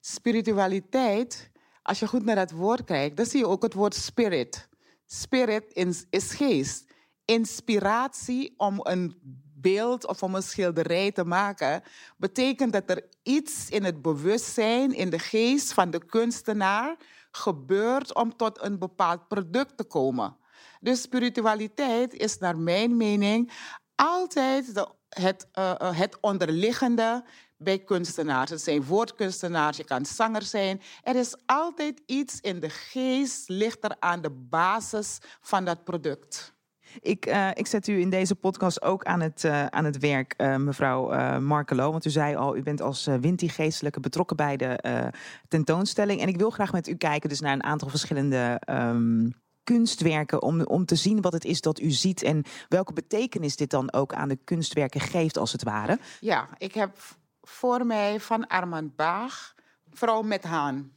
Spiritualiteit, 0.00 1.50
als 1.82 1.98
je 1.98 2.06
goed 2.06 2.24
naar 2.24 2.36
dat 2.36 2.50
woord 2.50 2.84
kijkt, 2.84 3.16
dan 3.16 3.26
zie 3.26 3.38
je 3.38 3.46
ook 3.46 3.62
het 3.62 3.74
woord 3.74 3.94
spirit. 3.94 4.68
Spirit 5.06 5.64
is 6.10 6.32
geest. 6.32 6.84
Inspiratie 7.24 8.54
om 8.56 8.80
een 8.82 9.20
beeld 9.60 10.06
of 10.06 10.22
om 10.22 10.34
een 10.34 10.42
schilderij 10.42 11.12
te 11.12 11.24
maken, 11.24 11.82
betekent 12.16 12.72
dat 12.72 12.90
er 12.90 13.08
iets 13.22 13.70
in 13.70 13.84
het 13.84 14.02
bewustzijn, 14.02 14.94
in 14.94 15.10
de 15.10 15.18
geest 15.18 15.72
van 15.72 15.90
de 15.90 16.06
kunstenaar 16.06 16.96
gebeurt 17.30 18.14
om 18.14 18.36
tot 18.36 18.62
een 18.62 18.78
bepaald 18.78 19.28
product 19.28 19.76
te 19.76 19.84
komen. 19.84 20.36
Dus 20.80 21.02
spiritualiteit 21.02 22.14
is 22.14 22.38
naar 22.38 22.58
mijn 22.58 22.96
mening 22.96 23.52
altijd 23.94 24.74
de 24.74 24.88
het, 25.08 25.46
uh, 25.58 25.74
het 25.78 26.18
onderliggende 26.20 27.24
bij 27.56 27.78
kunstenaars. 27.78 28.50
Het 28.50 28.60
zijn 28.60 28.84
woordkunstenaars, 28.84 29.76
je 29.76 29.84
kan 29.84 30.06
zanger 30.06 30.42
zijn. 30.42 30.80
Er 31.02 31.16
is 31.16 31.36
altijd 31.46 32.02
iets 32.06 32.40
in 32.40 32.60
de 32.60 32.68
geest, 32.68 33.48
ligt 33.48 33.84
er 33.84 33.96
aan 33.98 34.22
de 34.22 34.30
basis 34.30 35.18
van 35.40 35.64
dat 35.64 35.84
product. 35.84 36.56
Ik, 37.00 37.26
uh, 37.26 37.50
ik 37.54 37.66
zet 37.66 37.88
u 37.88 38.00
in 38.00 38.10
deze 38.10 38.34
podcast 38.34 38.82
ook 38.82 39.04
aan 39.04 39.20
het, 39.20 39.44
aan 39.44 39.84
het 39.84 39.98
werk, 39.98 40.34
mevrouw 40.58 41.40
Markelo. 41.40 41.90
Want 41.90 42.04
u 42.04 42.10
zei 42.10 42.36
al, 42.36 42.56
u 42.56 42.62
bent 42.62 42.80
als 42.80 43.04
Winti 43.20 43.48
geestelijke 43.48 44.00
betrokken 44.00 44.36
bij 44.36 44.56
de 44.56 45.12
tentoonstelling. 45.48 46.20
En 46.20 46.28
ik 46.28 46.36
wil 46.36 46.50
graag 46.50 46.72
met 46.72 46.88
u 46.88 46.94
kijken 46.94 47.28
dus 47.28 47.40
naar 47.40 47.52
een 47.52 47.64
aantal 47.64 47.88
verschillende 47.88 48.60
um, 48.70 49.32
kunstwerken. 49.68 50.42
Om, 50.42 50.62
om 50.62 50.84
te 50.84 50.94
zien 50.94 51.20
wat 51.20 51.32
het 51.32 51.44
is 51.44 51.60
dat 51.60 51.80
u 51.80 51.90
ziet 51.90 52.22
en 52.22 52.44
welke 52.68 52.92
betekenis 52.92 53.56
dit 53.56 53.70
dan 53.70 53.92
ook 53.92 54.14
aan 54.14 54.28
de 54.28 54.38
kunstwerken 54.44 55.00
geeft, 55.00 55.36
als 55.36 55.52
het 55.52 55.62
ware. 55.62 55.98
Ja, 56.20 56.48
ik 56.58 56.74
heb 56.74 56.96
voor 57.42 57.86
mij 57.86 58.20
van 58.20 58.46
Armand 58.46 58.96
Baag, 58.96 59.54
Vrouw 59.90 60.22
met 60.22 60.44
Haan. 60.44 60.92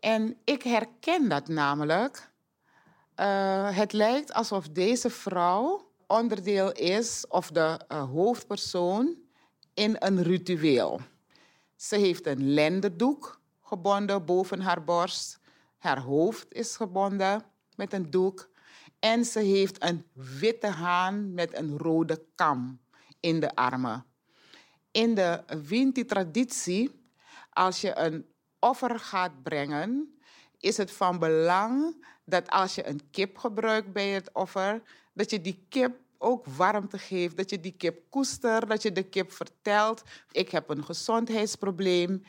En 0.00 0.36
ik 0.44 0.62
herken 0.62 1.28
dat 1.28 1.48
namelijk. 1.48 2.30
Uh, 3.20 3.76
het 3.76 3.92
lijkt 3.92 4.32
alsof 4.32 4.68
deze 4.68 5.10
vrouw 5.10 5.90
onderdeel 6.06 6.72
is, 6.72 7.24
of 7.28 7.50
de 7.50 7.80
uh, 7.92 8.10
hoofdpersoon, 8.10 9.16
in 9.74 9.96
een 9.98 10.22
ritueel. 10.22 11.00
Ze 11.76 11.96
heeft 11.96 12.26
een 12.26 12.52
lendendoek 12.54 13.40
gebonden 13.62 14.24
boven 14.24 14.60
haar 14.60 14.84
borst. 14.84 15.38
Haar 15.78 16.00
hoofd 16.00 16.46
is 16.52 16.76
gebonden 16.76 17.44
met 17.76 17.92
een 17.92 18.10
doek. 18.10 18.50
En 18.98 19.24
ze 19.24 19.38
heeft 19.38 19.82
een 19.82 20.04
witte 20.12 20.66
haan 20.66 21.34
met 21.34 21.56
een 21.58 21.78
rode 21.78 22.24
kam 22.34 22.80
in 23.20 23.40
de 23.40 23.54
armen. 23.54 24.04
In 24.90 25.14
de 25.14 25.42
Winti-traditie, 25.68 27.04
als 27.50 27.80
je 27.80 27.98
een 27.98 28.26
offer 28.58 29.00
gaat 29.00 29.42
brengen, 29.42 30.18
is 30.58 30.76
het 30.76 30.90
van 30.90 31.18
belang 31.18 32.04
dat 32.24 32.50
als 32.50 32.74
je 32.74 32.88
een 32.88 33.10
kip 33.10 33.38
gebruikt 33.38 33.92
bij 33.92 34.08
het 34.08 34.30
offer, 34.32 34.82
dat 35.12 35.30
je 35.30 35.40
die 35.40 35.66
kip 35.68 36.00
ook 36.18 36.46
warmte 36.46 36.98
geeft, 36.98 37.36
dat 37.36 37.50
je 37.50 37.60
die 37.60 37.74
kip 37.76 38.10
koestert, 38.10 38.68
dat 38.68 38.82
je 38.82 38.92
de 38.92 39.02
kip 39.02 39.32
vertelt: 39.32 40.02
ik 40.30 40.50
heb 40.50 40.68
een 40.68 40.84
gezondheidsprobleem. 40.84 42.22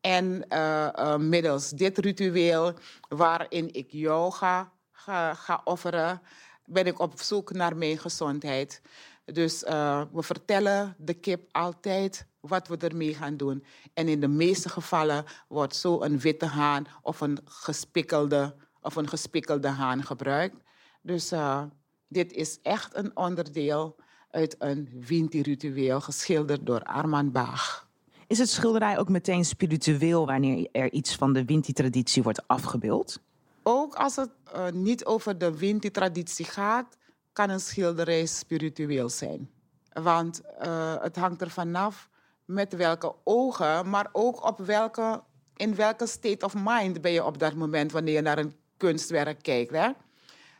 En 0.00 0.44
uh, 0.48 0.88
uh, 0.98 1.16
middels 1.16 1.70
dit 1.70 1.98
ritueel, 1.98 2.72
waarin 3.08 3.72
ik 3.72 3.90
jou 3.90 4.32
ga, 4.32 4.72
ga, 5.04 5.34
ga, 5.34 5.60
offeren, 5.64 6.20
ben 6.64 6.86
ik 6.86 6.98
op 6.98 7.20
zoek 7.20 7.52
naar 7.52 7.76
mijn 7.76 7.98
gezondheid. 7.98 8.82
Dus 9.24 9.62
uh, 9.62 10.02
we 10.12 10.22
vertellen 10.22 10.94
de 10.98 11.14
kip 11.14 11.48
altijd 11.52 12.26
wat 12.40 12.68
we 12.68 12.76
ermee 12.76 13.14
gaan 13.14 13.36
doen. 13.36 13.64
En 13.94 14.08
in 14.08 14.20
de 14.20 14.28
meeste 14.28 14.68
gevallen 14.68 15.24
wordt 15.48 15.76
zo 15.76 16.02
een 16.02 16.18
witte 16.18 16.46
haan 16.46 16.86
of 17.02 17.20
een 17.20 17.38
gespikkelde, 17.44 18.54
of 18.80 18.96
een 18.96 19.08
gespikkelde 19.08 19.68
haan 19.68 20.02
gebruikt. 20.02 20.56
Dus 21.02 21.32
uh, 21.32 21.62
dit 22.08 22.32
is 22.32 22.58
echt 22.62 22.96
een 22.96 23.16
onderdeel 23.16 23.96
uit 24.30 24.56
een 24.58 24.88
Winti-ritueel 25.06 26.00
geschilderd 26.00 26.66
door 26.66 26.82
Armand 26.82 27.32
Baag. 27.32 27.88
Is 28.26 28.38
het 28.38 28.48
schilderij 28.48 28.98
ook 28.98 29.08
meteen 29.08 29.44
spiritueel 29.44 30.26
wanneer 30.26 30.68
er 30.72 30.92
iets 30.92 31.14
van 31.14 31.32
de 31.32 31.44
Winti-traditie 31.44 32.22
wordt 32.22 32.48
afgebeeld? 32.48 33.20
Ook 33.66 33.94
als 33.94 34.16
het 34.16 34.30
uh, 34.54 34.68
niet 34.68 35.04
over 35.04 35.38
de 35.38 35.58
Winti-traditie 35.58 36.44
gaat, 36.44 36.96
kan 37.32 37.50
een 37.50 37.60
schilderij 37.60 38.26
spiritueel 38.26 39.08
zijn. 39.08 39.50
Want 39.92 40.40
uh, 40.62 41.02
het 41.02 41.16
hangt 41.16 41.40
er 41.40 41.50
vanaf 41.50 42.08
met 42.44 42.72
welke 42.72 43.14
ogen, 43.24 43.90
maar 43.90 44.08
ook 44.12 44.44
op 44.44 44.58
welke, 44.58 45.22
in 45.56 45.74
welke 45.74 46.06
state 46.06 46.44
of 46.44 46.54
mind 46.56 47.00
ben 47.00 47.12
je 47.12 47.24
op 47.24 47.38
dat 47.38 47.54
moment 47.54 47.92
wanneer 47.92 48.14
je 48.14 48.20
naar 48.20 48.38
een 48.38 48.56
kunstwerk 48.76 49.42
kijkt. 49.42 49.70
Hè? 49.70 49.90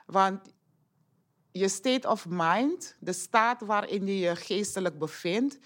Want 0.07 0.41
je 1.51 1.69
state 1.69 2.09
of 2.09 2.27
mind, 2.29 2.97
de 3.01 3.13
staat 3.13 3.61
waarin 3.61 4.07
je 4.07 4.19
je 4.19 4.37
geestelijk 4.37 4.99
bevindt, 4.99 5.59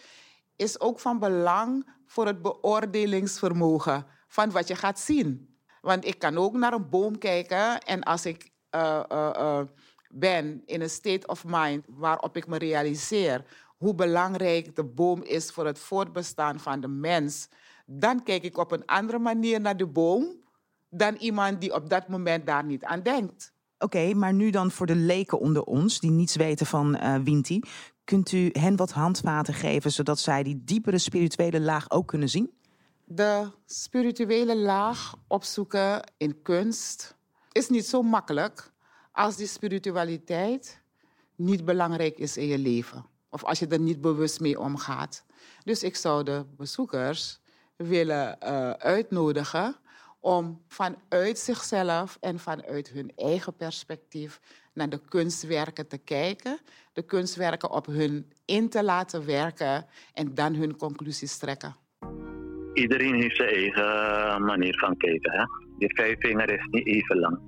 is 0.56 0.80
ook 0.80 1.00
van 1.00 1.18
belang 1.18 1.88
voor 2.06 2.26
het 2.26 2.42
beoordelingsvermogen 2.42 4.06
van 4.28 4.50
wat 4.50 4.68
je 4.68 4.76
gaat 4.76 4.98
zien. 4.98 5.47
Want 5.80 6.06
ik 6.06 6.18
kan 6.18 6.36
ook 6.36 6.52
naar 6.52 6.72
een 6.72 6.88
boom 6.88 7.18
kijken 7.18 7.80
en 7.80 8.02
als 8.02 8.26
ik 8.26 8.50
uh, 8.74 9.02
uh, 9.12 9.30
uh, 9.36 9.60
ben 10.08 10.62
in 10.66 10.80
een 10.80 10.90
state 10.90 11.26
of 11.26 11.44
mind 11.46 11.84
waarop 11.88 12.36
ik 12.36 12.46
me 12.46 12.58
realiseer 12.58 13.44
hoe 13.76 13.94
belangrijk 13.94 14.76
de 14.76 14.84
boom 14.84 15.22
is 15.22 15.50
voor 15.50 15.66
het 15.66 15.78
voortbestaan 15.78 16.60
van 16.60 16.80
de 16.80 16.88
mens, 16.88 17.48
dan 17.86 18.22
kijk 18.22 18.42
ik 18.42 18.58
op 18.58 18.72
een 18.72 18.86
andere 18.86 19.18
manier 19.18 19.60
naar 19.60 19.76
de 19.76 19.86
boom 19.86 20.36
dan 20.90 21.14
iemand 21.14 21.60
die 21.60 21.74
op 21.74 21.88
dat 21.88 22.08
moment 22.08 22.46
daar 22.46 22.64
niet 22.64 22.84
aan 22.84 23.02
denkt. 23.02 23.52
Oké, 23.78 24.14
maar 24.14 24.32
nu 24.32 24.50
dan 24.50 24.70
voor 24.70 24.86
de 24.86 24.96
leken 24.96 25.40
onder 25.40 25.62
ons 25.62 26.00
die 26.00 26.10
niets 26.10 26.36
weten 26.36 26.66
van 26.66 26.98
Winti, 27.24 27.60
kunt 28.04 28.32
u 28.32 28.48
hen 28.52 28.76
wat 28.76 28.90
handvaten 28.90 29.54
geven 29.54 29.92
zodat 29.92 30.18
zij 30.18 30.42
die 30.42 30.62
diepere 30.64 30.98
spirituele 30.98 31.60
laag 31.60 31.90
ook 31.90 32.06
kunnen 32.06 32.28
zien? 32.28 32.57
De 33.10 33.50
spirituele 33.66 34.56
laag 34.56 35.14
opzoeken 35.26 36.12
in 36.16 36.42
kunst 36.42 37.14
is 37.52 37.68
niet 37.68 37.86
zo 37.86 38.02
makkelijk 38.02 38.72
als 39.12 39.36
die 39.36 39.46
spiritualiteit 39.46 40.82
niet 41.34 41.64
belangrijk 41.64 42.18
is 42.18 42.36
in 42.36 42.46
je 42.46 42.58
leven. 42.58 43.06
Of 43.30 43.44
als 43.44 43.58
je 43.58 43.66
er 43.66 43.78
niet 43.78 44.00
bewust 44.00 44.40
mee 44.40 44.60
omgaat. 44.60 45.24
Dus 45.64 45.82
ik 45.82 45.96
zou 45.96 46.24
de 46.24 46.44
bezoekers 46.56 47.40
willen 47.76 48.38
uh, 48.42 48.70
uitnodigen 48.70 49.76
om 50.20 50.62
vanuit 50.66 51.38
zichzelf 51.38 52.16
en 52.20 52.38
vanuit 52.38 52.88
hun 52.88 53.12
eigen 53.16 53.56
perspectief 53.56 54.40
naar 54.72 54.88
de 54.88 55.00
kunstwerken 55.08 55.88
te 55.88 55.98
kijken, 55.98 56.58
de 56.92 57.02
kunstwerken 57.02 57.70
op 57.70 57.86
hun 57.86 58.32
in 58.44 58.68
te 58.68 58.84
laten 58.84 59.26
werken 59.26 59.86
en 60.12 60.34
dan 60.34 60.54
hun 60.54 60.76
conclusies 60.76 61.38
trekken. 61.38 61.76
Iedereen 62.78 63.14
heeft 63.14 63.36
zijn 63.36 63.48
eigen 63.48 64.44
manier 64.44 64.78
van 64.78 64.96
kijken. 64.96 65.32
Hè? 65.32 65.44
Vijf 65.78 66.16
vinger 66.18 66.50
is 66.50 66.66
niet 66.70 66.86
even 66.86 67.18
lang. 67.18 67.38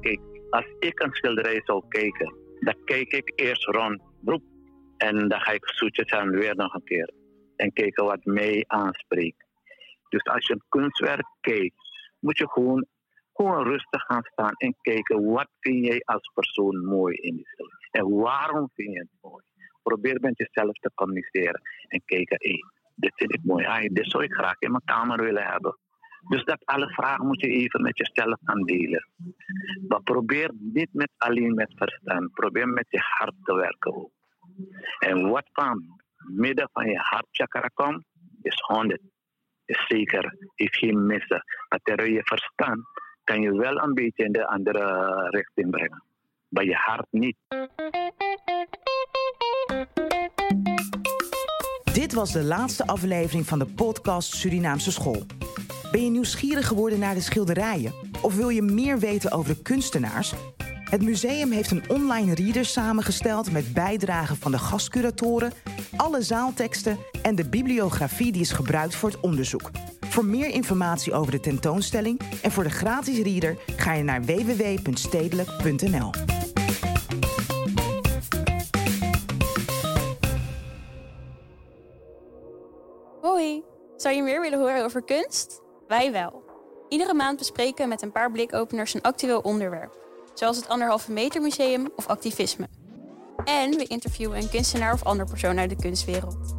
Kijk, 0.00 0.20
als 0.50 0.66
ik 0.78 1.00
een 1.00 1.12
schilderij 1.12 1.60
zou 1.64 1.82
kijken, 1.88 2.34
dan 2.60 2.74
kijk 2.84 3.12
ik 3.12 3.32
eerst 3.34 3.64
rond. 3.64 4.02
En 4.96 5.28
dan 5.28 5.40
ga 5.40 5.52
ik 5.52 5.68
zoetjes 5.68 6.10
aan 6.10 6.30
weer 6.30 6.56
nog 6.56 6.74
een 6.74 6.84
keer. 6.84 7.10
En 7.56 7.72
kijken 7.72 8.04
wat 8.04 8.24
mij 8.24 8.64
aanspreekt. 8.66 9.44
Dus 10.08 10.24
als 10.24 10.46
je 10.46 10.52
een 10.52 10.64
kunstwerk 10.68 11.26
kijkt, 11.40 11.76
moet 12.18 12.38
je 12.38 12.48
gewoon, 12.48 12.86
gewoon 13.32 13.64
rustig 13.64 14.02
gaan 14.02 14.24
staan 14.32 14.54
en 14.56 14.76
kijken 14.80 15.24
wat 15.24 15.48
vind 15.60 15.86
jij 15.86 16.02
als 16.04 16.30
persoon 16.34 16.84
mooi 16.84 17.16
in 17.16 17.36
die 17.36 17.46
schilderij. 17.46 17.88
En 17.90 18.08
waarom 18.08 18.70
vind 18.74 18.92
je 18.92 18.98
het 18.98 19.18
mooi? 19.20 19.44
Probeer 19.82 20.20
met 20.20 20.38
jezelf 20.38 20.72
te 20.72 20.90
communiceren 20.94 21.60
en 21.88 22.02
kijken, 22.04 22.36
hey, 22.40 22.62
dit 22.98 23.12
vind 23.14 23.34
ik 23.34 23.40
mooi. 23.44 23.64
Hey, 23.66 23.90
dit 23.92 24.10
zou 24.10 24.24
ik 24.24 24.32
graag 24.32 24.58
in 24.58 24.70
mijn 24.70 24.84
kamer 24.84 25.22
willen 25.22 25.46
hebben. 25.46 25.78
Dus 26.28 26.44
dat 26.44 26.64
alle 26.64 26.88
vragen 26.88 27.26
moet 27.26 27.40
je 27.40 27.48
even 27.48 27.82
met 27.82 27.98
jezelf 27.98 28.38
gaan 28.44 28.62
delen. 28.62 29.08
Maar 29.88 30.02
probeer 30.02 30.50
niet 30.58 30.88
met, 30.92 31.10
alleen 31.16 31.54
met 31.54 31.72
verstand. 31.76 32.32
Probeer 32.32 32.68
met 32.68 32.86
je 32.88 32.98
hart 33.00 33.34
te 33.42 33.54
werken 33.54 33.94
ook. 33.94 34.10
En 34.98 35.28
wat 35.28 35.48
van 35.52 35.84
midden 36.18 36.68
van 36.72 36.86
je 36.86 36.98
hartchakra 36.98 37.68
komt, 37.74 38.04
is 38.42 38.60
100. 38.66 39.00
Is 39.64 39.86
zeker, 39.86 40.36
heeft 40.54 40.76
geen 40.76 41.06
missen. 41.06 41.44
Maar 41.68 41.80
terwijl 41.82 42.12
je 42.12 42.22
verstand 42.24 42.80
kan 43.24 43.40
je 43.40 43.56
wel 43.56 43.82
een 43.82 43.94
beetje 43.94 44.24
in 44.24 44.32
de 44.32 44.46
andere 44.46 45.12
richting 45.30 45.70
brengen. 45.70 46.04
Maar 46.48 46.64
je 46.64 46.74
hart 46.74 47.06
niet. 47.10 47.36
Dit 51.98 52.12
was 52.12 52.32
de 52.32 52.42
laatste 52.42 52.86
aflevering 52.86 53.46
van 53.46 53.58
de 53.58 53.66
podcast 53.66 54.34
Surinaamse 54.34 54.92
School. 54.92 55.22
Ben 55.92 56.04
je 56.04 56.10
nieuwsgierig 56.10 56.66
geworden 56.66 56.98
naar 56.98 57.14
de 57.14 57.20
schilderijen? 57.20 57.92
Of 58.22 58.34
wil 58.34 58.48
je 58.48 58.62
meer 58.62 58.98
weten 58.98 59.32
over 59.32 59.54
de 59.54 59.62
kunstenaars? 59.62 60.32
Het 60.90 61.02
museum 61.02 61.50
heeft 61.50 61.70
een 61.70 61.88
online 61.88 62.34
reader 62.34 62.64
samengesteld 62.64 63.52
met 63.52 63.72
bijdragen 63.72 64.36
van 64.36 64.50
de 64.50 64.58
gastcuratoren, 64.58 65.52
alle 65.96 66.22
zaalteksten 66.22 66.98
en 67.22 67.34
de 67.34 67.48
bibliografie 67.48 68.32
die 68.32 68.40
is 68.40 68.52
gebruikt 68.52 68.94
voor 68.94 69.10
het 69.10 69.20
onderzoek. 69.20 69.70
Voor 70.00 70.24
meer 70.24 70.48
informatie 70.48 71.12
over 71.12 71.32
de 71.32 71.40
tentoonstelling 71.40 72.20
en 72.42 72.52
voor 72.52 72.64
de 72.64 72.70
gratis 72.70 73.18
reader 73.18 73.58
ga 73.76 73.92
je 73.92 74.02
naar 74.02 74.24
www.stedelijk.nl. 74.24 76.37
zou 84.02 84.14
je 84.14 84.22
meer 84.22 84.40
willen 84.40 84.58
horen 84.58 84.84
over 84.84 85.02
kunst? 85.02 85.60
Wij 85.88 86.12
wel. 86.12 86.42
Iedere 86.88 87.14
maand 87.14 87.38
bespreken 87.38 87.82
we 87.82 87.88
met 87.88 88.02
een 88.02 88.12
paar 88.12 88.30
blikopeners 88.32 88.94
een 88.94 89.02
actueel 89.02 89.40
onderwerp 89.40 90.06
zoals 90.34 90.56
het 90.56 90.68
Anderhalve 90.68 91.12
Meter 91.12 91.42
Museum 91.42 91.88
of 91.96 92.06
activisme. 92.06 92.68
En 93.44 93.70
we 93.70 93.84
interviewen 93.84 94.38
een 94.38 94.48
kunstenaar 94.48 94.92
of 94.92 95.04
ander 95.04 95.26
persoon 95.26 95.58
uit 95.58 95.70
de 95.70 95.76
kunstwereld. 95.76 96.54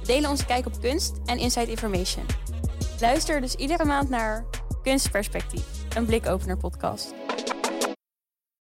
We 0.00 0.06
delen 0.06 0.30
onze 0.30 0.46
kijk 0.46 0.66
op 0.66 0.80
kunst 0.80 1.16
en 1.24 1.38
inside 1.38 1.70
information. 1.70 2.26
Luister 3.00 3.40
dus 3.40 3.54
iedere 3.54 3.84
maand 3.84 4.08
naar 4.08 4.44
Kunstperspectief, 4.82 5.64
een 5.96 6.06
blikopener 6.06 6.56
podcast. 6.56 7.14